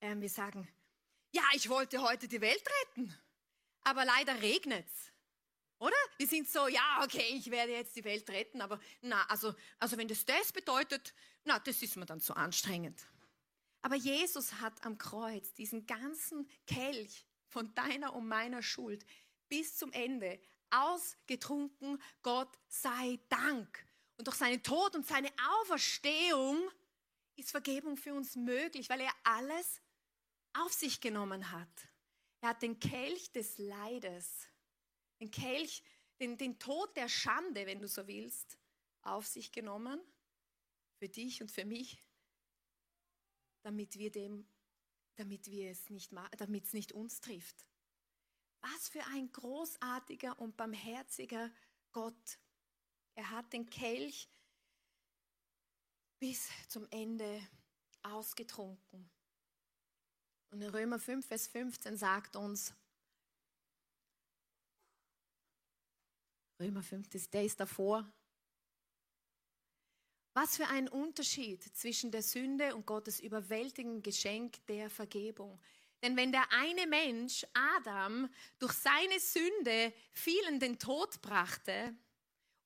äh, 0.00 0.16
wir 0.16 0.28
sagen, 0.28 0.68
ja, 1.30 1.42
ich 1.52 1.68
wollte 1.68 2.02
heute 2.02 2.26
die 2.26 2.40
Welt 2.40 2.62
retten, 2.82 3.16
aber 3.82 4.04
leider 4.04 4.42
regnet 4.42 4.86
es. 4.86 5.12
Oder? 5.78 5.96
Wir 6.16 6.26
sind 6.26 6.48
so, 6.48 6.66
ja, 6.66 7.00
okay, 7.04 7.36
ich 7.36 7.48
werde 7.50 7.72
jetzt 7.72 7.94
die 7.94 8.04
Welt 8.04 8.28
retten, 8.28 8.60
aber 8.60 8.80
na, 9.02 9.24
also, 9.26 9.54
also 9.78 9.96
wenn 9.98 10.08
das 10.08 10.24
das 10.24 10.52
bedeutet, 10.52 11.14
na, 11.44 11.60
das 11.60 11.80
ist 11.80 11.96
mir 11.96 12.06
dann 12.06 12.20
zu 12.20 12.34
anstrengend. 12.34 13.06
Aber 13.84 13.96
Jesus 13.96 14.60
hat 14.60 14.84
am 14.84 14.96
Kreuz 14.96 15.52
diesen 15.52 15.86
ganzen 15.86 16.48
Kelch 16.66 17.26
von 17.48 17.74
deiner 17.74 18.14
und 18.14 18.26
meiner 18.26 18.62
Schuld 18.62 19.04
bis 19.48 19.76
zum 19.76 19.92
Ende 19.92 20.40
ausgetrunken. 20.70 22.00
Gott 22.22 22.58
sei 22.66 23.20
Dank. 23.28 23.86
Und 24.16 24.26
durch 24.26 24.36
seinen 24.36 24.62
Tod 24.62 24.94
und 24.96 25.06
seine 25.06 25.30
Auferstehung 25.60 26.58
ist 27.36 27.50
Vergebung 27.50 27.96
für 27.96 28.14
uns 28.14 28.36
möglich, 28.36 28.88
weil 28.88 29.00
er 29.00 29.12
alles 29.22 29.82
auf 30.54 30.72
sich 30.72 31.00
genommen 31.00 31.52
hat. 31.52 31.88
Er 32.40 32.50
hat 32.50 32.62
den 32.62 32.80
Kelch 32.80 33.32
des 33.32 33.58
Leides 33.58 34.48
den 35.20 35.30
Kelch, 35.30 35.82
den, 36.20 36.36
den 36.36 36.58
Tod 36.58 36.96
der 36.96 37.08
Schande, 37.08 37.66
wenn 37.66 37.80
du 37.80 37.88
so 37.88 38.06
willst, 38.06 38.58
auf 39.02 39.26
sich 39.26 39.52
genommen, 39.52 40.00
für 40.98 41.08
dich 41.08 41.42
und 41.42 41.50
für 41.50 41.64
mich, 41.64 42.02
damit 43.64 43.98
wir 43.98 44.12
dem, 44.12 44.46
damit 45.16 45.50
wir 45.50 45.70
es 45.70 45.90
nicht, 45.90 46.12
damit 46.38 46.66
es 46.66 46.72
nicht 46.72 46.92
uns 46.92 47.20
trifft. 47.20 47.66
Was 48.60 48.88
für 48.88 49.04
ein 49.06 49.30
großartiger 49.32 50.38
und 50.38 50.56
barmherziger 50.56 51.50
Gott. 51.92 52.38
Er 53.14 53.30
hat 53.30 53.52
den 53.52 53.68
Kelch 53.68 54.28
bis 56.18 56.48
zum 56.68 56.86
Ende 56.90 57.40
ausgetrunken. 58.02 59.10
Und 60.50 60.62
in 60.62 60.70
Römer 60.70 60.98
5, 60.98 61.26
Vers 61.26 61.48
15 61.48 61.96
sagt 61.96 62.36
uns, 62.36 62.74
Römer 66.60 66.82
5, 66.82 67.08
der 67.30 67.44
ist 67.44 67.58
davor. 67.58 68.10
Was 70.34 70.56
für 70.56 70.66
ein 70.66 70.88
Unterschied 70.88 71.62
zwischen 71.76 72.10
der 72.10 72.22
Sünde 72.22 72.74
und 72.74 72.86
Gottes 72.86 73.20
überwältigendem 73.20 74.02
Geschenk 74.02 74.66
der 74.66 74.90
Vergebung. 74.90 75.60
Denn 76.02 76.16
wenn 76.16 76.32
der 76.32 76.44
eine 76.52 76.86
Mensch, 76.88 77.46
Adam, 77.54 78.28
durch 78.58 78.72
seine 78.72 79.20
Sünde 79.20 79.92
vielen 80.12 80.58
den 80.58 80.78
Tod 80.78 81.22
brachte, 81.22 81.94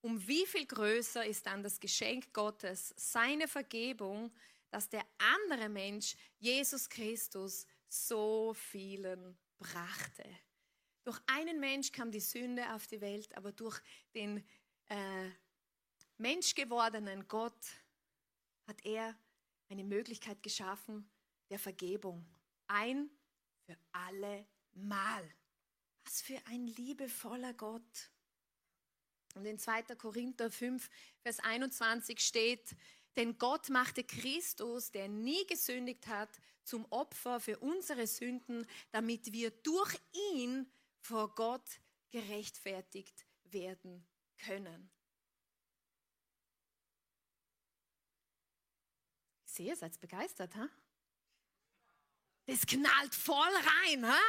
um 0.01 0.27
wie 0.27 0.47
viel 0.47 0.65
größer 0.65 1.27
ist 1.27 1.47
dann 1.47 1.63
das 1.63 1.79
Geschenk 1.79 2.33
Gottes, 2.33 2.95
seine 2.97 3.47
Vergebung, 3.47 4.33
dass 4.71 4.89
der 4.89 5.05
andere 5.19 5.69
Mensch, 5.69 6.17
Jesus 6.39 6.89
Christus, 6.89 7.67
so 7.87 8.55
vielen 8.55 9.37
brachte. 9.59 10.25
Durch 11.05 11.21
einen 11.27 11.61
Mensch 11.61 11.93
kam 11.93 12.11
die 12.11 12.21
Sünde 12.21 12.75
auf 12.75 12.87
die 12.87 13.01
Welt, 13.01 13.37
aber 13.37 13.53
durch 13.53 13.81
den 14.15 14.45
äh, 14.89 15.31
menschgewordenen 16.19 17.27
Gott 17.29 17.59
hat 18.67 18.85
er 18.85 19.17
eine 19.69 19.85
Möglichkeit 19.85 20.43
geschaffen 20.43 21.11
der 21.51 21.59
Vergebung. 21.59 22.27
Ein 22.67 23.11
für 23.67 23.77
alle 23.93 24.47
Mal. 24.73 25.29
Was 26.05 26.21
für 26.21 26.39
ein 26.47 26.67
liebevoller 26.67 27.55
Gott. 27.55 28.11
Und 29.35 29.45
in 29.45 29.59
2. 29.59 29.83
Korinther 29.97 30.51
5, 30.51 30.89
Vers 31.23 31.41
21 31.41 32.21
steht, 32.21 32.77
denn 33.17 33.39
Gott 33.39 33.69
machte 33.69 34.05
Christus, 34.05 34.91
der 34.91 35.09
nie 35.09 35.47
gesündigt 35.47 36.07
hat, 36.07 36.31
zum 36.65 36.85
Opfer 36.91 37.41
für 37.41 37.59
unsere 37.59 38.07
Sünden, 38.07 38.67
damit 38.91 39.33
wir 39.33 39.51
durch 39.51 39.99
ihn 40.33 40.71
vor 41.01 41.35
Gott 41.35 41.81
gerechtfertigt 42.11 43.27
werden 43.45 44.07
können. 44.39 44.91
Sehe, 49.59 49.77
seid 49.77 50.01
begeistert, 50.01 50.57
ha? 50.57 50.69
Das 52.47 52.67
knallt 52.67 53.15
voll 53.15 53.37
rein, 53.37 54.07
ha? 54.07 54.19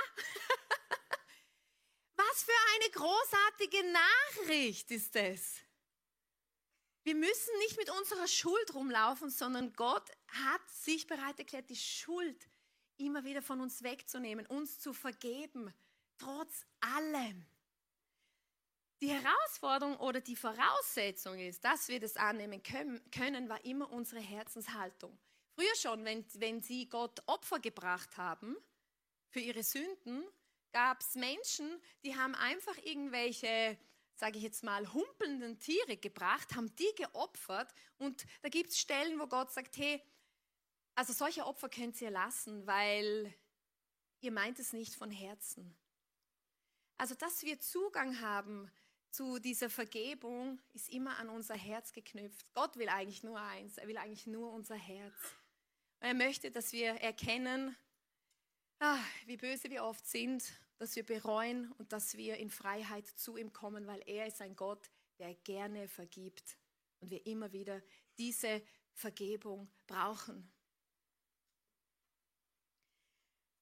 Was 2.15 2.43
für 2.43 2.51
eine 2.75 2.91
großartige 2.91 3.93
Nachricht 3.93 4.91
ist 4.91 5.15
das? 5.15 5.61
Wir 7.03 7.15
müssen 7.15 7.57
nicht 7.59 7.77
mit 7.77 7.89
unserer 7.89 8.27
Schuld 8.27 8.73
rumlaufen, 8.73 9.29
sondern 9.29 9.71
Gott 9.73 10.09
hat 10.27 10.69
sich 10.69 11.07
bereit 11.07 11.39
erklärt, 11.39 11.69
die 11.69 11.77
Schuld 11.77 12.49
immer 12.97 13.23
wieder 13.23 13.41
von 13.41 13.61
uns 13.61 13.83
wegzunehmen, 13.83 14.45
uns 14.47 14.79
zu 14.79 14.91
vergeben, 14.93 15.73
trotz 16.17 16.65
allem. 16.81 17.48
Die 19.01 19.09
Herausforderung 19.09 19.97
oder 19.97 20.19
die 20.19 20.35
Voraussetzung 20.35 21.39
ist, 21.39 21.63
dass 21.63 21.87
wir 21.87 21.99
das 21.99 22.17
annehmen 22.17 22.61
können, 22.63 23.49
war 23.49 23.63
immer 23.63 23.89
unsere 23.91 24.21
Herzenshaltung. 24.21 25.17
Früher 25.53 25.75
schon, 25.75 26.03
wenn, 26.03 26.25
wenn 26.35 26.61
sie 26.61 26.89
Gott 26.89 27.21
Opfer 27.25 27.59
gebracht 27.59 28.17
haben 28.17 28.57
für 29.29 29.39
ihre 29.39 29.63
Sünden, 29.63 30.23
gab 30.73 31.01
es 31.01 31.15
Menschen, 31.15 31.81
die 32.03 32.15
haben 32.15 32.35
einfach 32.35 32.77
irgendwelche 32.83 33.77
sage 34.19 34.37
ich 34.37 34.43
jetzt 34.43 34.63
mal, 34.63 34.91
humpelnden 34.91 35.59
Tiere 35.59 35.95
gebracht, 35.95 36.53
haben 36.53 36.75
die 36.75 36.93
geopfert 36.97 37.73
und 37.97 38.25
da 38.41 38.49
gibt 38.49 38.71
es 38.71 38.77
Stellen, 38.77 39.17
wo 39.17 39.27
Gott 39.27 39.49
sagt, 39.49 39.77
hey, 39.77 40.03
also 40.93 41.13
solche 41.13 41.45
Opfer 41.45 41.69
könnt 41.69 41.99
ihr 42.01 42.11
lassen, 42.11 42.67
weil 42.67 43.33
ihr 44.19 44.33
meint 44.33 44.59
es 44.59 44.73
nicht 44.73 44.93
von 44.93 45.09
Herzen. 45.09 45.73
Also, 46.97 47.15
dass 47.15 47.43
wir 47.43 47.61
Zugang 47.61 48.19
haben 48.19 48.69
zu 49.11 49.39
dieser 49.39 49.69
Vergebung, 49.69 50.59
ist 50.73 50.89
immer 50.89 51.17
an 51.17 51.29
unser 51.29 51.55
Herz 51.55 51.91
geknüpft. 51.91 52.53
Gott 52.53 52.77
will 52.77 52.89
eigentlich 52.89 53.23
nur 53.23 53.39
eins, 53.39 53.77
er 53.77 53.87
will 53.87 53.97
eigentlich 53.97 54.27
nur 54.27 54.51
unser 54.51 54.75
Herz. 54.75 55.15
Er 55.99 56.13
möchte, 56.13 56.51
dass 56.51 56.71
wir 56.71 56.91
erkennen, 56.91 57.75
ah, 58.79 58.99
wie 59.25 59.37
böse 59.37 59.69
wir 59.69 59.83
oft 59.83 60.05
sind 60.05 60.43
dass 60.79 60.95
wir 60.95 61.05
bereuen 61.05 61.71
und 61.73 61.91
dass 61.91 62.15
wir 62.15 62.37
in 62.37 62.49
Freiheit 62.49 63.05
zu 63.05 63.37
ihm 63.37 63.51
kommen, 63.51 63.85
weil 63.85 64.01
er 64.05 64.25
ist 64.25 64.41
ein 64.41 64.55
Gott, 64.55 64.89
der 65.19 65.35
gerne 65.35 65.87
vergibt 65.89 66.57
und 67.01 67.11
wir 67.11 67.25
immer 67.25 67.51
wieder 67.51 67.81
diese 68.17 68.61
Vergebung 68.93 69.69
brauchen. 69.87 70.49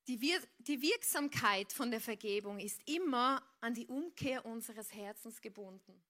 Die, 0.08 0.22
Wir 0.22 0.42
die 0.60 0.82
Wirksamkeit 0.82 1.74
von 1.74 1.92
der 1.92 2.02
Vergebung 2.02 2.60
ist 2.60 2.82
immer 2.88 3.42
an 3.60 3.74
die 3.74 3.88
Umkehr 3.88 4.46
unseres 4.46 4.94
Herzens 4.94 5.42
gebunden. 5.42 6.02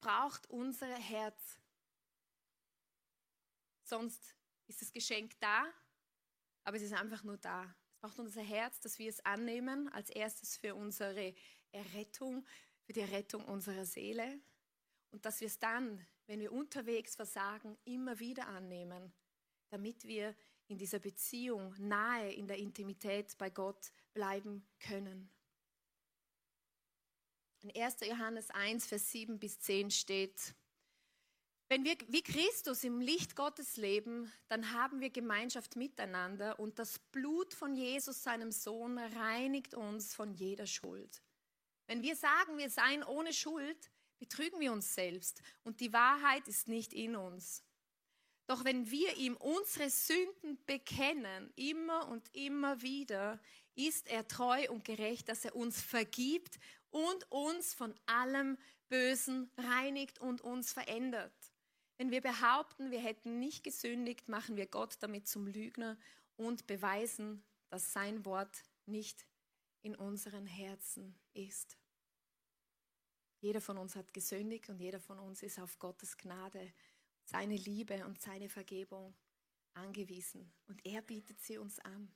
Braucht 0.00 0.48
unser 0.48 0.94
Herz. 0.94 1.58
Sonst 3.84 4.34
ist 4.66 4.82
das 4.82 4.92
Geschenk 4.92 5.38
da, 5.40 5.66
aber 6.64 6.76
es 6.76 6.82
ist 6.82 6.92
einfach 6.92 7.24
nur 7.24 7.38
da 7.38 7.74
braucht 8.00 8.18
unser 8.18 8.42
Herz, 8.42 8.80
dass 8.80 8.98
wir 8.98 9.10
es 9.10 9.24
annehmen, 9.24 9.88
als 9.90 10.10
erstes 10.10 10.56
für 10.56 10.74
unsere 10.74 11.34
Errettung, 11.70 12.46
für 12.84 12.92
die 12.92 13.00
Errettung 13.00 13.44
unserer 13.44 13.84
Seele. 13.84 14.40
Und 15.10 15.24
dass 15.24 15.40
wir 15.40 15.48
es 15.48 15.58
dann, 15.58 16.06
wenn 16.26 16.40
wir 16.40 16.52
unterwegs 16.52 17.16
versagen, 17.16 17.76
immer 17.84 18.18
wieder 18.18 18.46
annehmen, 18.48 19.12
damit 19.68 20.04
wir 20.04 20.34
in 20.70 20.78
dieser 20.78 21.00
Beziehung 21.00 21.74
nahe 21.78 22.32
in 22.32 22.46
der 22.46 22.58
Intimität 22.58 23.36
bei 23.38 23.50
Gott 23.50 23.90
bleiben 24.14 24.64
können. 24.78 25.28
In 27.62 27.74
1. 27.74 27.96
Johannes 28.06 28.50
1, 28.50 28.86
Vers 28.86 29.10
7 29.10 29.38
bis 29.38 29.58
10 29.60 29.90
steht, 29.90 30.54
wenn 31.68 31.84
wir 31.84 31.96
wie 32.08 32.22
Christus 32.22 32.84
im 32.84 33.00
Licht 33.00 33.36
Gottes 33.36 33.76
leben, 33.76 34.32
dann 34.48 34.72
haben 34.72 35.00
wir 35.00 35.10
Gemeinschaft 35.10 35.76
miteinander 35.76 36.58
und 36.58 36.78
das 36.78 36.98
Blut 36.98 37.52
von 37.52 37.74
Jesus, 37.74 38.22
seinem 38.22 38.50
Sohn, 38.50 38.98
reinigt 38.98 39.74
uns 39.74 40.14
von 40.14 40.32
jeder 40.34 40.66
Schuld. 40.66 41.22
Wenn 41.86 42.02
wir 42.02 42.16
sagen, 42.16 42.58
wir 42.58 42.70
seien 42.70 43.04
ohne 43.04 43.32
Schuld, 43.32 43.90
betrügen 44.18 44.60
wir 44.60 44.72
uns 44.72 44.94
selbst 44.94 45.42
und 45.64 45.80
die 45.80 45.92
Wahrheit 45.92 46.48
ist 46.48 46.66
nicht 46.68 46.92
in 46.92 47.14
uns. 47.14 47.64
Doch 48.50 48.64
wenn 48.64 48.90
wir 48.90 49.16
ihm 49.16 49.36
unsere 49.36 49.90
Sünden 49.90 50.58
bekennen, 50.66 51.52
immer 51.54 52.08
und 52.08 52.34
immer 52.34 52.82
wieder, 52.82 53.38
ist 53.76 54.08
er 54.08 54.26
treu 54.26 54.68
und 54.70 54.84
gerecht, 54.84 55.28
dass 55.28 55.44
er 55.44 55.54
uns 55.54 55.80
vergibt 55.80 56.58
und 56.90 57.30
uns 57.30 57.74
von 57.74 57.94
allem 58.06 58.58
Bösen 58.88 59.52
reinigt 59.56 60.18
und 60.18 60.40
uns 60.40 60.72
verändert. 60.72 61.32
Wenn 61.96 62.10
wir 62.10 62.20
behaupten, 62.20 62.90
wir 62.90 62.98
hätten 62.98 63.38
nicht 63.38 63.62
gesündigt, 63.62 64.28
machen 64.28 64.56
wir 64.56 64.66
Gott 64.66 64.96
damit 64.98 65.28
zum 65.28 65.46
Lügner 65.46 65.96
und 66.34 66.66
beweisen, 66.66 67.44
dass 67.68 67.92
sein 67.92 68.24
Wort 68.24 68.64
nicht 68.84 69.28
in 69.82 69.94
unseren 69.94 70.46
Herzen 70.46 71.14
ist. 71.34 71.78
Jeder 73.38 73.60
von 73.60 73.78
uns 73.78 73.94
hat 73.94 74.12
gesündigt 74.12 74.68
und 74.68 74.80
jeder 74.80 74.98
von 74.98 75.20
uns 75.20 75.44
ist 75.44 75.60
auf 75.60 75.78
Gottes 75.78 76.16
Gnade, 76.16 76.72
seine 77.24 77.56
Liebe 77.56 78.04
und 78.06 78.20
seine 78.20 78.48
Vergebung 78.48 79.14
angewiesen. 79.74 80.52
Und 80.66 80.84
er 80.84 81.02
bietet 81.02 81.40
sie 81.40 81.58
uns 81.58 81.78
an. 81.80 82.12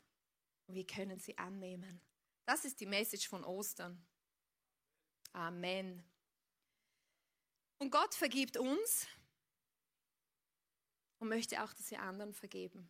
Und 0.66 0.74
wir 0.74 0.86
können 0.86 1.18
sie 1.18 1.36
annehmen. 1.38 2.00
Das 2.46 2.64
ist 2.64 2.80
die 2.80 2.86
Message 2.86 3.28
von 3.28 3.44
Ostern. 3.44 4.04
Amen. 5.32 6.02
Und 7.78 7.90
Gott 7.90 8.14
vergibt 8.14 8.56
uns, 8.56 9.06
und 11.24 11.30
möchte 11.30 11.62
auch, 11.62 11.72
dass 11.72 11.90
wir 11.90 12.02
anderen 12.02 12.34
vergeben. 12.34 12.86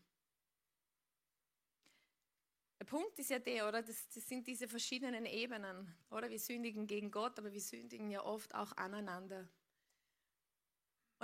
Der 2.81 2.85
Punkt 2.85 3.17
ist 3.19 3.31
ja 3.31 3.39
der, 3.39 3.69
oder? 3.69 3.81
Das, 3.81 4.09
das, 4.09 4.29
sind 4.29 4.47
diese 4.47 4.67
verschiedenen 4.67 5.25
Ebenen, 5.25 5.95
oder? 6.11 6.29
Wir 6.29 6.41
sündigen 6.41 6.89
gegen 6.89 7.13
Gott, 7.13 7.39
aber 7.39 7.53
wir 7.53 7.61
sündigen 7.61 8.11
ja 8.11 8.25
oft 8.25 8.53
auch 8.55 8.73
aneinander. 8.73 9.49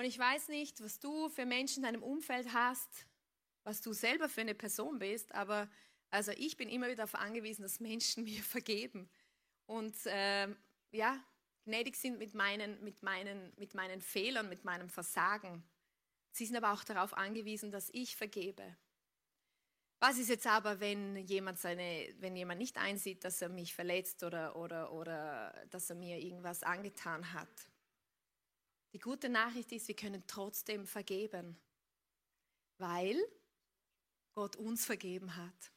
Und 0.00 0.06
ich 0.06 0.18
weiß 0.18 0.48
nicht, 0.48 0.82
was 0.82 0.98
du 0.98 1.28
für 1.28 1.44
Menschen 1.44 1.80
in 1.80 1.92
deinem 1.92 2.02
Umfeld 2.02 2.54
hast, 2.54 2.88
was 3.64 3.82
du 3.82 3.92
selber 3.92 4.30
für 4.30 4.40
eine 4.40 4.54
Person 4.54 4.98
bist, 4.98 5.34
aber 5.34 5.68
also 6.08 6.32
ich 6.38 6.56
bin 6.56 6.70
immer 6.70 6.86
wieder 6.86 7.04
darauf 7.04 7.16
angewiesen, 7.16 7.60
dass 7.60 7.80
Menschen 7.80 8.24
mir 8.24 8.42
vergeben 8.42 9.10
und 9.66 9.94
äh, 10.06 10.48
ja, 10.92 11.22
gnädig 11.66 11.96
sind 11.96 12.18
mit 12.18 12.32
meinen, 12.32 12.82
mit, 12.82 13.02
meinen, 13.02 13.52
mit 13.58 13.74
meinen 13.74 14.00
Fehlern, 14.00 14.48
mit 14.48 14.64
meinem 14.64 14.88
Versagen. 14.88 15.62
Sie 16.32 16.46
sind 16.46 16.56
aber 16.56 16.72
auch 16.72 16.84
darauf 16.84 17.12
angewiesen, 17.12 17.70
dass 17.70 17.90
ich 17.92 18.16
vergebe. 18.16 18.74
Was 19.98 20.16
ist 20.16 20.30
jetzt 20.30 20.46
aber, 20.46 20.80
wenn 20.80 21.16
jemand, 21.26 21.58
seine, 21.58 22.08
wenn 22.20 22.36
jemand 22.36 22.58
nicht 22.58 22.78
einsieht, 22.78 23.22
dass 23.22 23.42
er 23.42 23.50
mich 23.50 23.74
verletzt 23.74 24.22
oder, 24.22 24.56
oder, 24.56 24.94
oder 24.94 25.52
dass 25.68 25.90
er 25.90 25.96
mir 25.96 26.18
irgendwas 26.18 26.62
angetan 26.62 27.34
hat? 27.34 27.69
Die 28.92 28.98
gute 28.98 29.28
Nachricht 29.28 29.70
ist, 29.72 29.88
wir 29.88 29.96
können 29.96 30.24
trotzdem 30.26 30.86
vergeben, 30.86 31.56
weil 32.78 33.16
Gott 34.34 34.56
uns 34.56 34.84
vergeben 34.84 35.36
hat. 35.36 35.72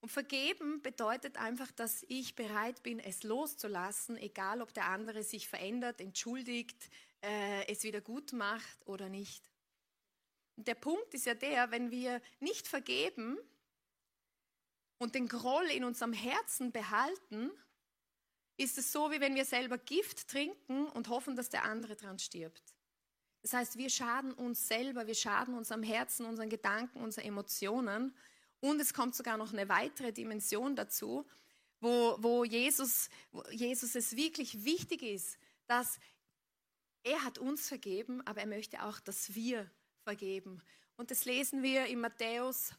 Und 0.00 0.10
vergeben 0.10 0.82
bedeutet 0.82 1.36
einfach, 1.36 1.70
dass 1.70 2.04
ich 2.08 2.34
bereit 2.34 2.82
bin, 2.82 2.98
es 2.98 3.22
loszulassen, 3.22 4.16
egal 4.16 4.60
ob 4.60 4.74
der 4.74 4.86
andere 4.86 5.22
sich 5.22 5.48
verändert, 5.48 6.00
entschuldigt, 6.00 6.90
äh, 7.20 7.66
es 7.68 7.84
wieder 7.84 8.00
gut 8.00 8.32
macht 8.32 8.86
oder 8.86 9.08
nicht. 9.08 9.48
Und 10.56 10.66
der 10.66 10.74
Punkt 10.74 11.14
ist 11.14 11.26
ja 11.26 11.34
der, 11.34 11.70
wenn 11.70 11.90
wir 11.90 12.20
nicht 12.40 12.66
vergeben 12.66 13.38
und 14.98 15.14
den 15.14 15.28
Groll 15.28 15.66
in 15.66 15.84
unserem 15.84 16.12
Herzen 16.12 16.72
behalten, 16.72 17.50
ist 18.56 18.78
es 18.78 18.92
so, 18.92 19.10
wie 19.10 19.20
wenn 19.20 19.34
wir 19.34 19.44
selber 19.44 19.78
Gift 19.78 20.28
trinken 20.28 20.86
und 20.88 21.08
hoffen, 21.08 21.36
dass 21.36 21.50
der 21.50 21.64
andere 21.64 21.96
dran 21.96 22.18
stirbt. 22.18 22.62
Das 23.42 23.52
heißt, 23.52 23.76
wir 23.76 23.90
schaden 23.90 24.32
uns 24.32 24.68
selber, 24.68 25.06
wir 25.06 25.14
schaden 25.14 25.54
unserem 25.54 25.82
Herzen, 25.82 26.26
unseren 26.26 26.48
Gedanken, 26.48 27.02
unseren 27.02 27.24
Emotionen. 27.24 28.14
Und 28.60 28.80
es 28.80 28.94
kommt 28.94 29.16
sogar 29.16 29.36
noch 29.36 29.52
eine 29.52 29.68
weitere 29.68 30.12
Dimension 30.12 30.76
dazu, 30.76 31.26
wo, 31.80 32.16
wo, 32.20 32.44
Jesus, 32.44 33.08
wo 33.32 33.42
Jesus 33.50 33.96
es 33.96 34.14
wirklich 34.14 34.64
wichtig 34.64 35.02
ist, 35.02 35.36
dass 35.66 35.98
er 37.02 37.24
hat 37.24 37.38
uns 37.38 37.66
vergeben, 37.66 38.24
aber 38.26 38.42
er 38.42 38.46
möchte 38.46 38.84
auch, 38.84 39.00
dass 39.00 39.34
wir 39.34 39.68
vergeben. 40.04 40.62
Und 40.96 41.10
das 41.10 41.24
lesen 41.24 41.64
wir 41.64 41.86
in 41.86 42.00
Matthäus. 42.00 42.72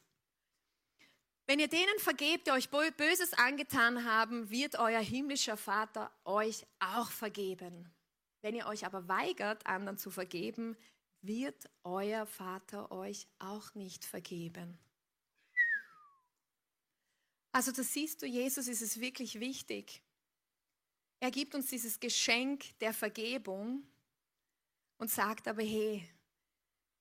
Wenn 1.45 1.59
ihr 1.59 1.67
denen 1.67 1.99
vergebt, 1.99 2.47
die 2.47 2.51
euch 2.51 2.69
Böses 2.69 3.33
angetan 3.33 4.05
haben, 4.05 4.49
wird 4.49 4.79
euer 4.79 5.01
himmlischer 5.01 5.57
Vater 5.57 6.11
euch 6.23 6.65
auch 6.79 7.11
vergeben. 7.11 7.93
Wenn 8.41 8.55
ihr 8.55 8.65
euch 8.67 8.85
aber 8.85 9.07
weigert, 9.07 9.65
anderen 9.65 9.97
zu 9.97 10.09
vergeben, 10.09 10.77
wird 11.21 11.69
euer 11.83 12.25
Vater 12.25 12.91
euch 12.91 13.27
auch 13.39 13.73
nicht 13.75 14.05
vergeben. 14.05 14.77
Also 17.51 17.71
da 17.71 17.83
siehst 17.83 18.21
du, 18.21 18.25
Jesus 18.25 18.67
ist 18.67 18.81
es 18.81 18.99
wirklich 18.99 19.39
wichtig. 19.39 20.01
Er 21.19 21.31
gibt 21.31 21.55
uns 21.55 21.67
dieses 21.67 21.99
Geschenk 21.99 22.77
der 22.79 22.93
Vergebung 22.93 23.87
und 24.97 25.09
sagt 25.09 25.47
aber, 25.47 25.61
hey, 25.61 26.07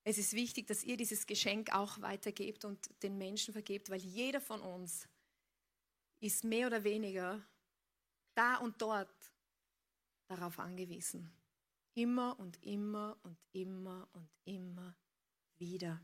es 0.04 0.18
ist 0.18 0.32
wichtig, 0.32 0.66
dass 0.66 0.82
ihr 0.82 0.96
dieses 0.96 1.26
Geschenk 1.26 1.72
auch 1.72 2.00
weitergebt 2.00 2.64
und 2.64 2.90
den 3.02 3.18
Menschen 3.18 3.52
vergebt, 3.52 3.88
weil 3.90 4.00
jeder 4.00 4.40
von 4.40 4.60
uns 4.60 5.08
ist 6.20 6.44
mehr 6.44 6.66
oder 6.66 6.82
weniger 6.84 7.40
da 8.34 8.56
und 8.56 8.80
dort 8.80 9.32
darauf 10.26 10.58
angewiesen. 10.58 11.30
Immer 11.94 12.38
und 12.38 12.62
immer 12.64 13.18
und 13.22 13.38
immer 13.52 14.08
und 14.12 14.28
immer 14.44 14.96
wieder. 15.58 16.00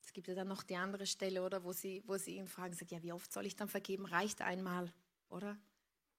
Es 0.00 0.12
gibt 0.12 0.26
ja 0.26 0.34
dann 0.34 0.48
noch 0.48 0.62
die 0.62 0.76
andere 0.76 1.06
Stelle, 1.06 1.44
oder, 1.44 1.62
wo 1.62 1.72
sie, 1.72 2.02
wo 2.06 2.16
sie 2.16 2.36
ihn 2.36 2.48
fragen, 2.48 2.74
sagt, 2.74 2.90
ja, 2.90 3.02
wie 3.02 3.12
oft 3.12 3.30
soll 3.30 3.46
ich 3.46 3.56
dann 3.56 3.68
vergeben? 3.68 4.06
Reicht 4.06 4.40
einmal, 4.40 4.92
oder? 5.28 5.58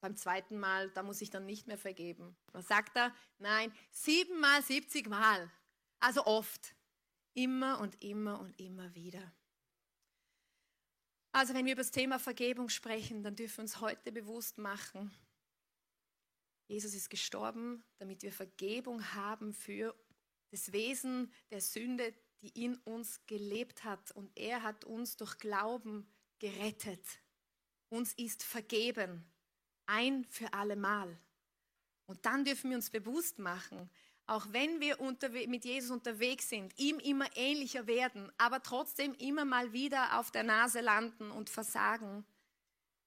Beim 0.02 0.16
zweiten 0.16 0.58
Mal, 0.58 0.90
da 0.92 1.04
muss 1.04 1.22
ich 1.22 1.30
dann 1.30 1.46
nicht 1.46 1.68
mehr 1.68 1.78
vergeben. 1.78 2.36
Was 2.52 2.68
sagt 2.68 2.96
er? 2.96 3.14
Nein, 3.38 3.74
siebenmal, 3.92 4.62
siebzig 4.64 5.08
Mal. 5.10 5.52
Also 6.00 6.26
oft. 6.26 6.76
Immer 7.34 7.80
und 7.80 8.02
immer 8.04 8.40
und 8.40 8.60
immer 8.60 8.94
wieder. 8.96 9.34
Also 11.32 11.54
wenn 11.54 11.66
wir 11.66 11.74
über 11.74 11.82
das 11.82 11.92
Thema 11.92 12.18
Vergebung 12.20 12.70
sprechen, 12.70 13.24
dann 13.24 13.36
dürfen 13.36 13.58
wir 13.58 13.62
uns 13.64 13.82
heute 13.82 14.12
bewusst 14.12 14.58
machen, 14.58 15.12
Jesus 16.70 16.94
ist 16.94 17.10
gestorben, 17.10 17.84
damit 17.98 18.22
wir 18.22 18.32
Vergebung 18.32 19.14
haben 19.16 19.54
für 19.54 19.96
das 20.52 20.72
Wesen 20.72 21.34
der 21.50 21.62
Sünde, 21.62 22.14
die 22.42 22.50
in 22.50 22.76
uns 22.78 23.26
gelebt 23.26 23.84
hat. 23.84 24.12
Und 24.12 24.32
er 24.38 24.62
hat 24.62 24.86
uns 24.86 25.18
durch 25.18 25.40
Glauben 25.40 26.08
gerettet. 26.38 27.04
Uns 27.90 28.14
ist 28.14 28.44
vergeben 28.44 29.26
ein 29.90 30.26
für 30.26 30.54
alle 30.54 30.76
Mal. 30.76 31.18
Und 32.06 32.26
dann 32.26 32.46
dürfen 32.46 32.70
wir 32.70 32.78
uns 32.78 32.90
bewusst 32.90 33.40
machen, 33.40 33.90
auch 34.26 34.46
wenn 34.52 34.80
wir 34.80 34.98
mit 35.48 35.66
Jesus 35.66 35.90
unterwegs 35.90 36.50
sind, 36.50 36.78
ihm 36.78 37.00
immer 37.00 37.26
ähnlicher 37.36 37.88
werden, 37.88 38.32
aber 38.38 38.62
trotzdem 38.62 39.16
immer 39.16 39.44
mal 39.44 39.74
wieder 39.74 40.20
auf 40.20 40.30
der 40.30 40.44
Nase 40.44 40.82
landen 40.82 41.32
und 41.32 41.50
versagen, 41.50 42.24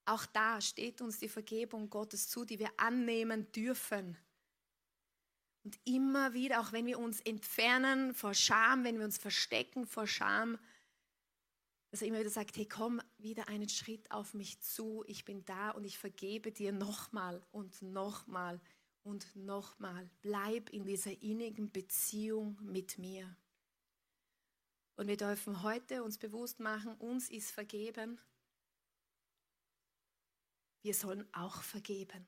auch 0.05 0.27
da 0.27 0.61
steht 0.61 1.01
uns 1.01 1.18
die 1.18 1.29
Vergebung 1.29 1.88
Gottes 1.90 2.29
zu, 2.29 2.45
die 2.45 2.59
wir 2.59 2.71
annehmen 2.77 3.51
dürfen. 3.53 4.16
Und 5.64 5.79
immer 5.85 6.33
wieder, 6.33 6.61
auch 6.61 6.73
wenn 6.73 6.87
wir 6.87 6.99
uns 6.99 7.21
entfernen 7.21 8.14
vor 8.14 8.35
Scham, 8.35 8.83
wenn 8.83 8.99
wir 8.99 9.05
uns 9.05 9.18
verstecken 9.18 9.87
vor 9.87 10.09
Scham, 10.09 10.59
dass 11.92 12.00
er 12.00 12.09
immer 12.09 12.20
wieder 12.20 12.31
sagt, 12.31 12.57
hey, 12.57 12.66
komm 12.66 13.02
wieder 13.18 13.48
einen 13.48 13.68
Schritt 13.68 14.11
auf 14.11 14.33
mich 14.33 14.59
zu, 14.61 15.05
ich 15.07 15.26
bin 15.26 15.44
da 15.44 15.70
und 15.72 15.85
ich 15.85 15.98
vergebe 15.98 16.50
dir 16.50 16.72
nochmal 16.72 17.42
und 17.52 17.83
nochmal 17.83 18.62
und 19.02 19.37
nochmal. 19.37 20.09
Bleib 20.22 20.70
in 20.70 20.87
dieser 20.87 21.20
innigen 21.20 21.70
Beziehung 21.70 22.59
mit 22.62 22.96
mir. 22.96 23.37
Und 24.96 25.07
wir 25.07 25.18
dürfen 25.18 25.62
heute 25.62 26.02
uns 26.02 26.16
bewusst 26.16 26.61
machen, 26.61 26.94
uns 26.94 27.28
ist 27.28 27.50
vergeben. 27.50 28.18
Wir 30.81 30.94
sollen 30.94 31.28
auch 31.35 31.61
vergeben. 31.61 32.26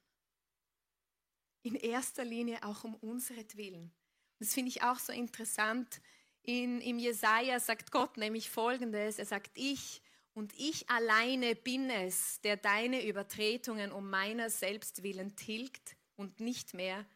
In 1.62 1.74
erster 1.74 2.24
Linie 2.26 2.62
auch 2.64 2.84
um 2.84 2.96
unseretwillen. 2.96 3.94
Das 4.38 4.52
finde 4.52 4.68
ich 4.68 4.82
auch 4.82 4.98
so 4.98 5.10
interessant, 5.10 6.02
in, 6.44 6.80
Im 6.82 6.98
Jesaja 6.98 7.58
sagt 7.58 7.90
Gott 7.90 8.16
nämlich 8.16 8.50
folgendes: 8.50 9.18
Er 9.18 9.26
sagt, 9.26 9.52
ich 9.54 10.02
und 10.34 10.52
ich 10.58 10.88
alleine 10.90 11.54
bin 11.54 11.88
es, 11.88 12.40
der 12.42 12.56
deine 12.56 13.06
Übertretungen 13.06 13.92
um 13.92 14.10
meiner 14.10 14.50
selbst 14.50 15.02
willen 15.02 15.36
tilgt 15.36 15.96
und 16.16 16.40
nicht 16.40 16.74
mehr 16.74 17.06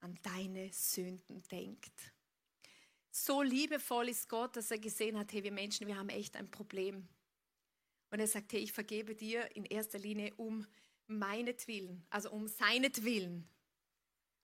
an 0.00 0.16
deine 0.22 0.72
Sünden 0.72 1.42
denkt. 1.50 2.12
So 3.10 3.42
liebevoll 3.42 4.10
ist 4.10 4.28
Gott, 4.28 4.56
dass 4.56 4.70
er 4.70 4.78
gesehen 4.78 5.18
hat, 5.18 5.32
hey, 5.32 5.42
wir 5.42 5.52
Menschen, 5.52 5.86
wir 5.86 5.96
haben 5.96 6.10
echt 6.10 6.36
ein 6.36 6.50
Problem. 6.50 7.08
Und 8.10 8.20
er 8.20 8.26
sagt, 8.26 8.52
hey, 8.52 8.60
ich 8.60 8.72
vergebe 8.72 9.14
dir 9.14 9.56
in 9.56 9.64
erster 9.64 9.98
Linie 9.98 10.34
um 10.36 10.66
meinetwillen, 11.06 12.04
also 12.10 12.30
um 12.30 12.46
seinetwillen. 12.46 13.48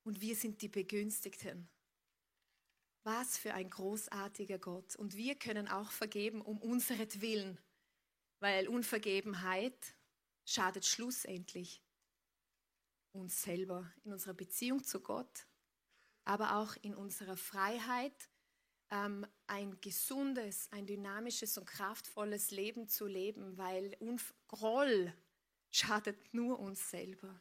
Und 0.05 0.21
wir 0.21 0.35
sind 0.35 0.63
die 0.63 0.69
Begünstigten. 0.69 1.69
Was 3.05 3.37
für 3.37 3.55
ein 3.55 3.69
großartiger 3.69 4.59
Gott. 4.59 4.95
Und 4.97 5.17
wir 5.17 5.35
können 5.35 5.69
auch 5.69 5.91
vergeben 5.91 6.41
um 6.41 6.59
unseretwillen, 6.59 7.59
weil 8.39 8.69
Unvergebenheit 8.69 9.95
schadet 10.45 10.85
schlussendlich 10.87 11.83
uns 13.13 13.43
selber 13.43 13.93
in 14.05 14.13
unserer 14.13 14.35
Beziehung 14.35 14.85
zu 14.85 15.01
Gott, 15.01 15.47
aber 16.25 16.57
auch 16.57 16.77
in 16.83 16.95
unserer 16.95 17.37
Freiheit, 17.37 18.31
ähm, 18.91 19.27
ein 19.47 19.81
gesundes, 19.81 20.71
ein 20.71 20.87
dynamisches 20.87 21.59
und 21.59 21.67
kraftvolles 21.67 22.51
Leben 22.51 22.89
zu 22.89 23.07
leben, 23.07 23.57
weil 23.57 23.97
Unf 24.01 24.35
Groll 24.49 25.13
schadet 25.71 26.33
nur 26.35 26.59
uns 26.59 26.91
selber. 26.91 27.41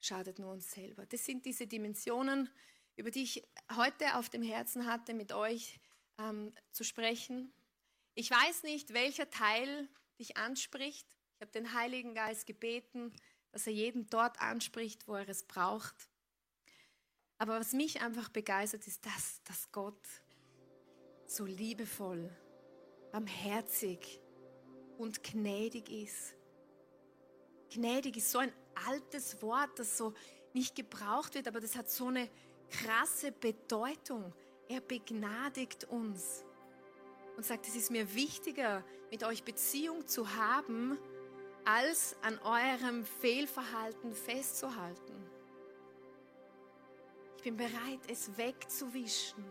Schadet 0.00 0.38
nur 0.38 0.52
uns 0.52 0.70
selber. 0.70 1.06
Das 1.06 1.24
sind 1.24 1.44
diese 1.46 1.66
Dimensionen, 1.66 2.50
über 2.96 3.10
die 3.10 3.22
ich 3.22 3.46
heute 3.76 4.16
auf 4.16 4.28
dem 4.28 4.42
Herzen 4.42 4.86
hatte, 4.86 5.14
mit 5.14 5.32
euch 5.32 5.78
ähm, 6.18 6.52
zu 6.72 6.82
sprechen. 6.82 7.52
Ich 8.14 8.30
weiß 8.30 8.62
nicht, 8.62 8.94
welcher 8.94 9.30
Teil 9.30 9.88
dich 10.18 10.36
anspricht. 10.36 11.06
Ich 11.34 11.42
habe 11.42 11.52
den 11.52 11.74
Heiligen 11.74 12.14
Geist 12.14 12.46
gebeten, 12.46 13.14
dass 13.52 13.66
er 13.66 13.74
jeden 13.74 14.08
dort 14.08 14.40
anspricht, 14.40 15.06
wo 15.06 15.14
er 15.14 15.28
es 15.28 15.42
braucht. 15.42 16.10
Aber 17.38 17.60
was 17.60 17.74
mich 17.74 18.00
einfach 18.00 18.30
begeistert, 18.30 18.86
ist 18.86 19.04
das, 19.04 19.42
dass 19.44 19.70
Gott 19.70 20.00
so 21.26 21.44
liebevoll, 21.44 22.34
barmherzig 23.12 24.20
und 24.96 25.22
gnädig 25.22 25.90
ist. 25.90 26.34
Gnädig 27.70 28.16
ist 28.16 28.30
so 28.30 28.38
ein 28.38 28.52
altes 28.86 29.42
Wort, 29.42 29.78
das 29.78 29.98
so 29.98 30.14
nicht 30.54 30.74
gebraucht 30.74 31.34
wird, 31.34 31.48
aber 31.48 31.60
das 31.60 31.76
hat 31.76 31.90
so 31.90 32.06
eine 32.06 32.30
krasse 32.70 33.32
Bedeutung. 33.32 34.32
Er 34.68 34.80
begnadigt 34.80 35.84
uns 35.84 36.44
und 37.36 37.44
sagt, 37.44 37.66
es 37.68 37.76
ist 37.76 37.90
mir 37.90 38.14
wichtiger, 38.14 38.82
mit 39.10 39.22
euch 39.24 39.44
Beziehung 39.44 40.06
zu 40.06 40.34
haben, 40.34 40.98
als 41.64 42.16
an 42.22 42.38
eurem 42.38 43.04
Fehlverhalten 43.04 44.14
festzuhalten. 44.14 45.14
Ich 47.36 47.42
bin 47.42 47.56
bereit, 47.56 48.00
es 48.08 48.36
wegzuwischen, 48.36 49.44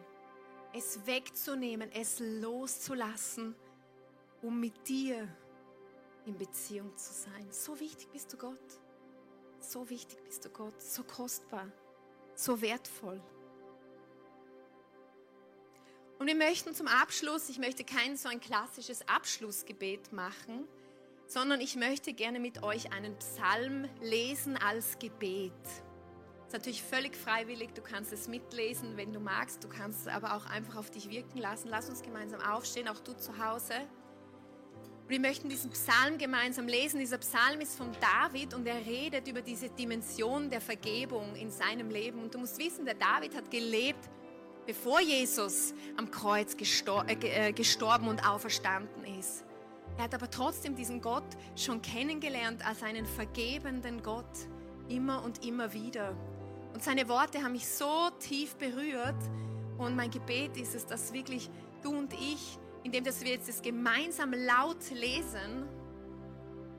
es 0.74 1.06
wegzunehmen, 1.06 1.92
es 1.92 2.20
loszulassen, 2.20 3.56
um 4.42 4.60
mit 4.60 4.88
dir 4.88 5.28
in 6.26 6.38
Beziehung 6.38 6.96
zu 6.98 7.14
sein. 7.14 7.48
So 7.52 7.80
wichtig 7.80 8.10
bist 8.10 8.34
du 8.34 8.38
Gott. 8.38 8.80
So 9.60 9.90
wichtig 9.90 10.22
bist 10.24 10.44
du 10.46 10.50
Gott, 10.50 10.82
so 10.82 11.04
kostbar 11.04 11.72
so 12.36 12.62
wertvoll. 12.62 13.22
Und 16.18 16.28
wir 16.28 16.36
möchten 16.36 16.74
zum 16.74 16.88
Abschluss, 16.88 17.50
ich 17.50 17.60
möchte 17.60 17.84
kein 17.84 18.16
so 18.16 18.30
ein 18.30 18.40
klassisches 18.40 19.08
Abschlussgebet 19.08 20.14
machen, 20.14 20.68
sondern 21.28 21.60
ich 21.60 21.76
möchte 21.76 22.14
gerne 22.14 22.40
mit 22.40 22.64
euch 22.64 22.94
einen 22.94 23.18
Psalm 23.18 23.90
lesen 24.02 24.58
als 24.58 24.98
Gebet. 25.00 25.52
Das 25.64 26.48
ist 26.48 26.54
natürlich 26.54 26.84
völlig 26.84 27.18
freiwillig, 27.18 27.74
du 27.74 27.82
kannst 27.82 28.14
es 28.14 28.28
mitlesen, 28.28 28.98
wenn 28.98 29.12
du 29.12 29.20
magst, 29.20 29.64
du 29.64 29.68
kannst 29.68 30.02
es 30.02 30.08
aber 30.08 30.36
auch 30.36 30.46
einfach 30.46 30.78
auf 30.78 30.90
dich 30.92 31.10
wirken 31.10 31.40
lassen. 31.40 31.68
Lass 31.70 31.90
uns 31.90 32.02
gemeinsam 32.02 32.40
aufstehen, 32.42 32.88
auch 32.88 33.00
du 33.00 33.14
zu 33.14 33.44
Hause. 33.44 33.74
Wir 35.08 35.20
möchten 35.20 35.50
diesen 35.50 35.70
Psalm 35.70 36.18
gemeinsam 36.18 36.68
lesen. 36.68 37.00
Dieser 37.00 37.20
Psalm 37.20 37.62
ist 37.62 37.78
von 37.78 37.92
David 38.02 38.56
und 38.56 38.66
er 38.66 38.84
redet 38.84 39.28
über 39.28 39.42
diese 39.42 39.70
Dimension 39.70 40.50
der 40.50 40.60
Vergebung 40.60 41.36
in 41.36 41.52
seinem 41.52 41.92
Leben. 41.92 42.24
Und 42.24 42.34
du 42.34 42.40
musst 42.40 42.58
wissen, 42.58 42.86
der 42.86 42.96
David 42.96 43.36
hat 43.36 43.52
gelebt, 43.52 44.10
bevor 44.66 45.00
Jesus 45.02 45.76
am 45.96 46.10
Kreuz 46.10 46.58
gestor 46.58 47.06
äh, 47.08 47.50
äh 47.50 47.52
gestorben 47.52 48.08
und 48.08 48.28
auferstanden 48.28 49.04
ist. 49.20 49.46
Er 49.98 50.06
hat 50.06 50.16
aber 50.16 50.28
trotzdem 50.28 50.76
diesen 50.76 51.02
Gott 51.02 51.38
schon 51.56 51.84
kennengelernt 51.84 52.66
als 52.66 52.82
einen 52.82 53.06
vergebenden 53.06 54.02
Gott, 54.02 54.26
immer 54.90 55.24
und 55.24 55.46
immer 55.46 55.72
wieder. 55.72 56.18
Und 56.74 56.84
seine 56.84 57.08
Worte 57.08 57.44
haben 57.44 57.52
mich 57.52 57.68
so 57.68 58.10
tief 58.20 58.56
berührt. 58.56 59.22
Und 59.78 59.96
mein 59.96 60.10
Gebet 60.10 60.58
ist 60.58 60.74
es, 60.74 60.88
dass 60.88 61.14
wirklich 61.14 61.48
du 61.84 61.96
und 61.96 62.12
ich, 62.14 62.58
indem 62.86 63.04
dass 63.04 63.22
wir 63.22 63.32
jetzt 63.32 63.50
das 63.50 63.64
gemeinsam 63.64 64.32
laut 64.32 64.92
lesen, 64.92 65.68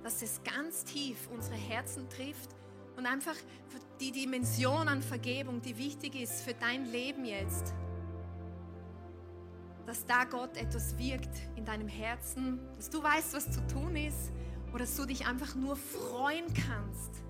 dass 0.04 0.22
es 0.22 0.40
ganz 0.44 0.84
tief 0.84 1.28
unsere 1.34 1.56
Herzen 1.56 2.08
trifft 2.08 2.50
und 2.96 3.06
einfach 3.06 3.34
die 3.98 4.12
Dimension 4.12 4.86
an 4.86 5.02
Vergebung, 5.02 5.60
die 5.60 5.76
wichtig 5.76 6.14
ist 6.14 6.42
für 6.42 6.54
dein 6.54 6.86
Leben 6.86 7.24
jetzt, 7.24 7.74
dass 9.84 10.06
da 10.06 10.22
Gott 10.22 10.56
etwas 10.56 10.96
wirkt 10.96 11.36
in 11.56 11.64
deinem 11.64 11.88
Herzen, 11.88 12.60
dass 12.76 12.88
du 12.88 13.02
weißt, 13.02 13.34
was 13.34 13.50
zu 13.50 13.66
tun 13.66 13.96
ist 13.96 14.30
oder 14.68 14.84
dass 14.84 14.96
du 14.96 15.06
dich 15.06 15.26
einfach 15.26 15.56
nur 15.56 15.74
freuen 15.74 16.46
kannst, 16.68 17.24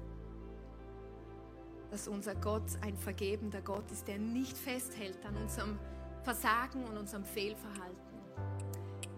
dass 1.91 2.09
unser 2.09 2.35
Gott 2.35 2.69
ein 2.83 2.99
vergebender 2.99 3.63
Gott 3.63 3.91
ist, 3.91 4.07
der 4.07 4.19
nicht 4.19 4.59
festhält 4.59 5.25
an 5.25 5.35
unserem 5.39 5.79
Versagen 6.25 6.85
und 6.85 6.99
unserem 6.99 7.25
Fehlverhalten. 7.25 8.06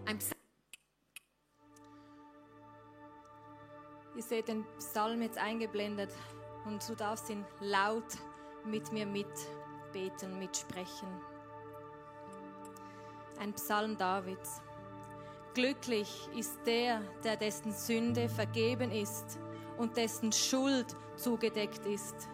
Ein 0.09 0.17
Ihr 4.15 4.23
seht 4.23 4.47
den 4.47 4.65
Psalm 4.79 5.21
jetzt 5.21 5.37
eingeblendet 5.37 6.09
und 6.65 6.87
du 6.89 6.95
darfst 6.95 7.29
ihn 7.29 7.45
laut 7.59 8.17
mit 8.65 8.91
mir 8.91 9.05
mitbeten, 9.05 10.39
mitsprechen 10.39 11.07
ein 13.39 13.53
Psalm 13.53 13.97
Davids. 13.97 14.61
Glücklich 15.53 16.27
ist 16.35 16.57
der, 16.65 17.01
der 17.23 17.37
dessen 17.37 17.71
Sünde 17.71 18.29
vergeben 18.29 18.91
ist 18.91 19.39
und 19.77 19.95
dessen 19.95 20.31
Schuld 20.31 20.95
zugedeckt 21.17 21.85
ist. 21.85 22.29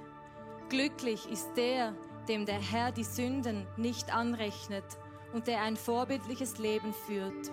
Glücklich 0.69 1.29
ist 1.29 1.53
der, 1.55 1.93
dem 2.27 2.45
der 2.45 2.59
Herr 2.59 2.91
die 2.91 3.03
Sünden 3.03 3.67
nicht 3.77 4.13
anrechnet 4.13 4.85
und 5.35 5.45
der 5.45 5.61
ein 5.61 5.77
vorbildliches 5.77 6.57
Leben 6.57 6.93
führt. 7.05 7.51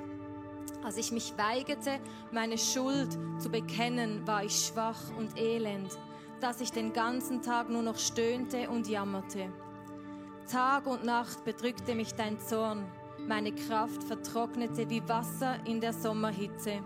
Als 0.83 0.97
ich 0.97 1.13
mich 1.13 1.35
weigerte, 1.37 2.01
meine 2.31 2.57
Schuld 2.57 3.19
zu 3.39 3.51
bekennen, 3.51 4.27
war 4.27 4.43
ich 4.43 4.67
schwach 4.67 5.01
und 5.19 5.39
elend, 5.39 5.99
dass 6.41 6.63
ich 6.63 6.73
den 6.73 6.95
ganzen 6.95 7.43
Tag 7.43 7.69
nur 7.69 7.83
noch 7.83 7.99
stöhnte 7.99 8.71
und 8.71 8.89
jammerte. 8.89 9.53
Tag 10.51 10.87
und 10.87 11.05
Nacht 11.05 11.45
bedrückte 11.45 11.95
mich 11.95 12.15
dein 12.15 12.41
Zorn 12.41 12.87
meine 13.27 13.53
Kraft 13.53 14.03
vertrocknete 14.03 14.89
wie 14.91 15.07
Wasser 15.09 15.57
in 15.65 15.81
der 15.81 15.93
Sommerhitze. 15.93 16.81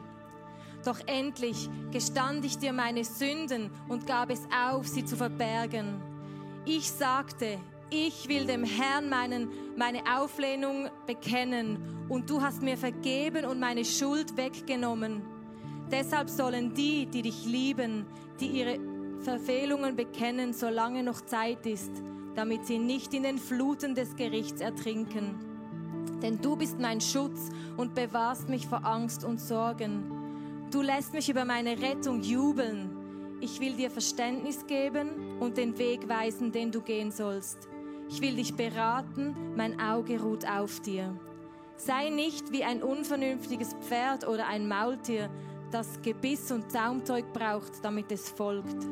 Doch 0.84 1.00
endlich 1.06 1.68
gestand 1.90 2.44
ich 2.44 2.58
dir 2.58 2.72
meine 2.72 3.04
Sünden 3.04 3.70
und 3.88 4.06
gab 4.06 4.30
es 4.30 4.42
auf, 4.54 4.86
sie 4.86 5.04
zu 5.04 5.16
verbergen. 5.16 6.00
Ich 6.64 6.90
sagte, 6.90 7.58
ich 7.90 8.28
will 8.28 8.46
dem 8.46 8.64
Herrn 8.64 9.08
meinen, 9.08 9.48
meine 9.76 10.02
Auflehnung 10.18 10.88
bekennen 11.06 11.78
und 12.08 12.28
du 12.30 12.40
hast 12.40 12.62
mir 12.62 12.76
vergeben 12.76 13.44
und 13.44 13.60
meine 13.60 13.84
Schuld 13.84 14.36
weggenommen. 14.36 15.22
Deshalb 15.90 16.28
sollen 16.28 16.74
die, 16.74 17.06
die 17.06 17.22
dich 17.22 17.44
lieben, 17.44 18.06
die 18.40 18.48
ihre 18.48 18.78
Verfehlungen 19.20 19.96
bekennen, 19.96 20.52
solange 20.52 21.02
noch 21.02 21.20
Zeit 21.20 21.64
ist, 21.66 21.92
damit 22.34 22.66
sie 22.66 22.78
nicht 22.78 23.14
in 23.14 23.22
den 23.22 23.38
Fluten 23.38 23.94
des 23.94 24.16
Gerichts 24.16 24.60
ertrinken 24.60 25.46
denn 26.22 26.40
du 26.40 26.56
bist 26.56 26.78
mein 26.78 27.00
Schutz 27.00 27.50
und 27.76 27.94
bewahrst 27.94 28.48
mich 28.48 28.66
vor 28.66 28.84
Angst 28.84 29.24
und 29.24 29.40
Sorgen. 29.40 30.66
Du 30.70 30.82
lässt 30.82 31.12
mich 31.12 31.28
über 31.28 31.44
meine 31.44 31.80
Rettung 31.80 32.20
jubeln. 32.20 32.90
Ich 33.40 33.60
will 33.60 33.74
dir 33.74 33.90
Verständnis 33.90 34.66
geben 34.66 35.38
und 35.40 35.56
den 35.56 35.78
Weg 35.78 36.08
weisen, 36.08 36.52
den 36.52 36.72
du 36.72 36.80
gehen 36.80 37.10
sollst. 37.10 37.68
Ich 38.08 38.20
will 38.20 38.36
dich 38.36 38.54
beraten, 38.54 39.34
mein 39.56 39.80
Auge 39.80 40.20
ruht 40.20 40.48
auf 40.48 40.80
dir. 40.80 41.14
Sei 41.76 42.08
nicht 42.08 42.52
wie 42.52 42.64
ein 42.64 42.82
unvernünftiges 42.82 43.74
Pferd 43.82 44.26
oder 44.26 44.46
ein 44.46 44.68
Maultier, 44.68 45.28
das 45.70 46.00
Gebiss 46.02 46.50
und 46.52 46.70
Zaumzeug 46.70 47.32
braucht, 47.32 47.84
damit 47.84 48.10
es 48.12 48.30
folgt. 48.30 48.86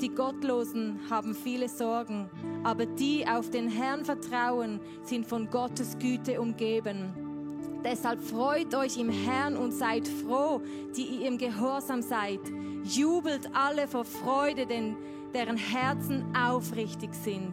Die 0.00 0.08
Gottlosen 0.08 1.00
haben 1.10 1.34
viele 1.34 1.68
Sorgen, 1.68 2.30
aber 2.62 2.86
die 2.86 3.26
auf 3.26 3.50
den 3.50 3.68
Herrn 3.68 4.04
vertrauen, 4.04 4.80
sind 5.02 5.26
von 5.26 5.50
Gottes 5.50 5.98
Güte 5.98 6.40
umgeben. 6.40 7.80
Deshalb 7.84 8.20
freut 8.20 8.74
euch 8.74 8.96
im 8.96 9.10
Herrn 9.10 9.56
und 9.56 9.72
seid 9.72 10.08
froh, 10.08 10.62
die 10.96 11.04
ihr 11.04 11.28
im 11.28 11.38
Gehorsam 11.38 12.00
seid. 12.00 12.40
Jubelt 12.84 13.50
alle 13.54 13.86
vor 13.86 14.04
Freude, 14.04 14.64
denn 14.66 14.96
deren 15.34 15.56
Herzen 15.56 16.24
aufrichtig 16.34 17.14
sind. 17.14 17.52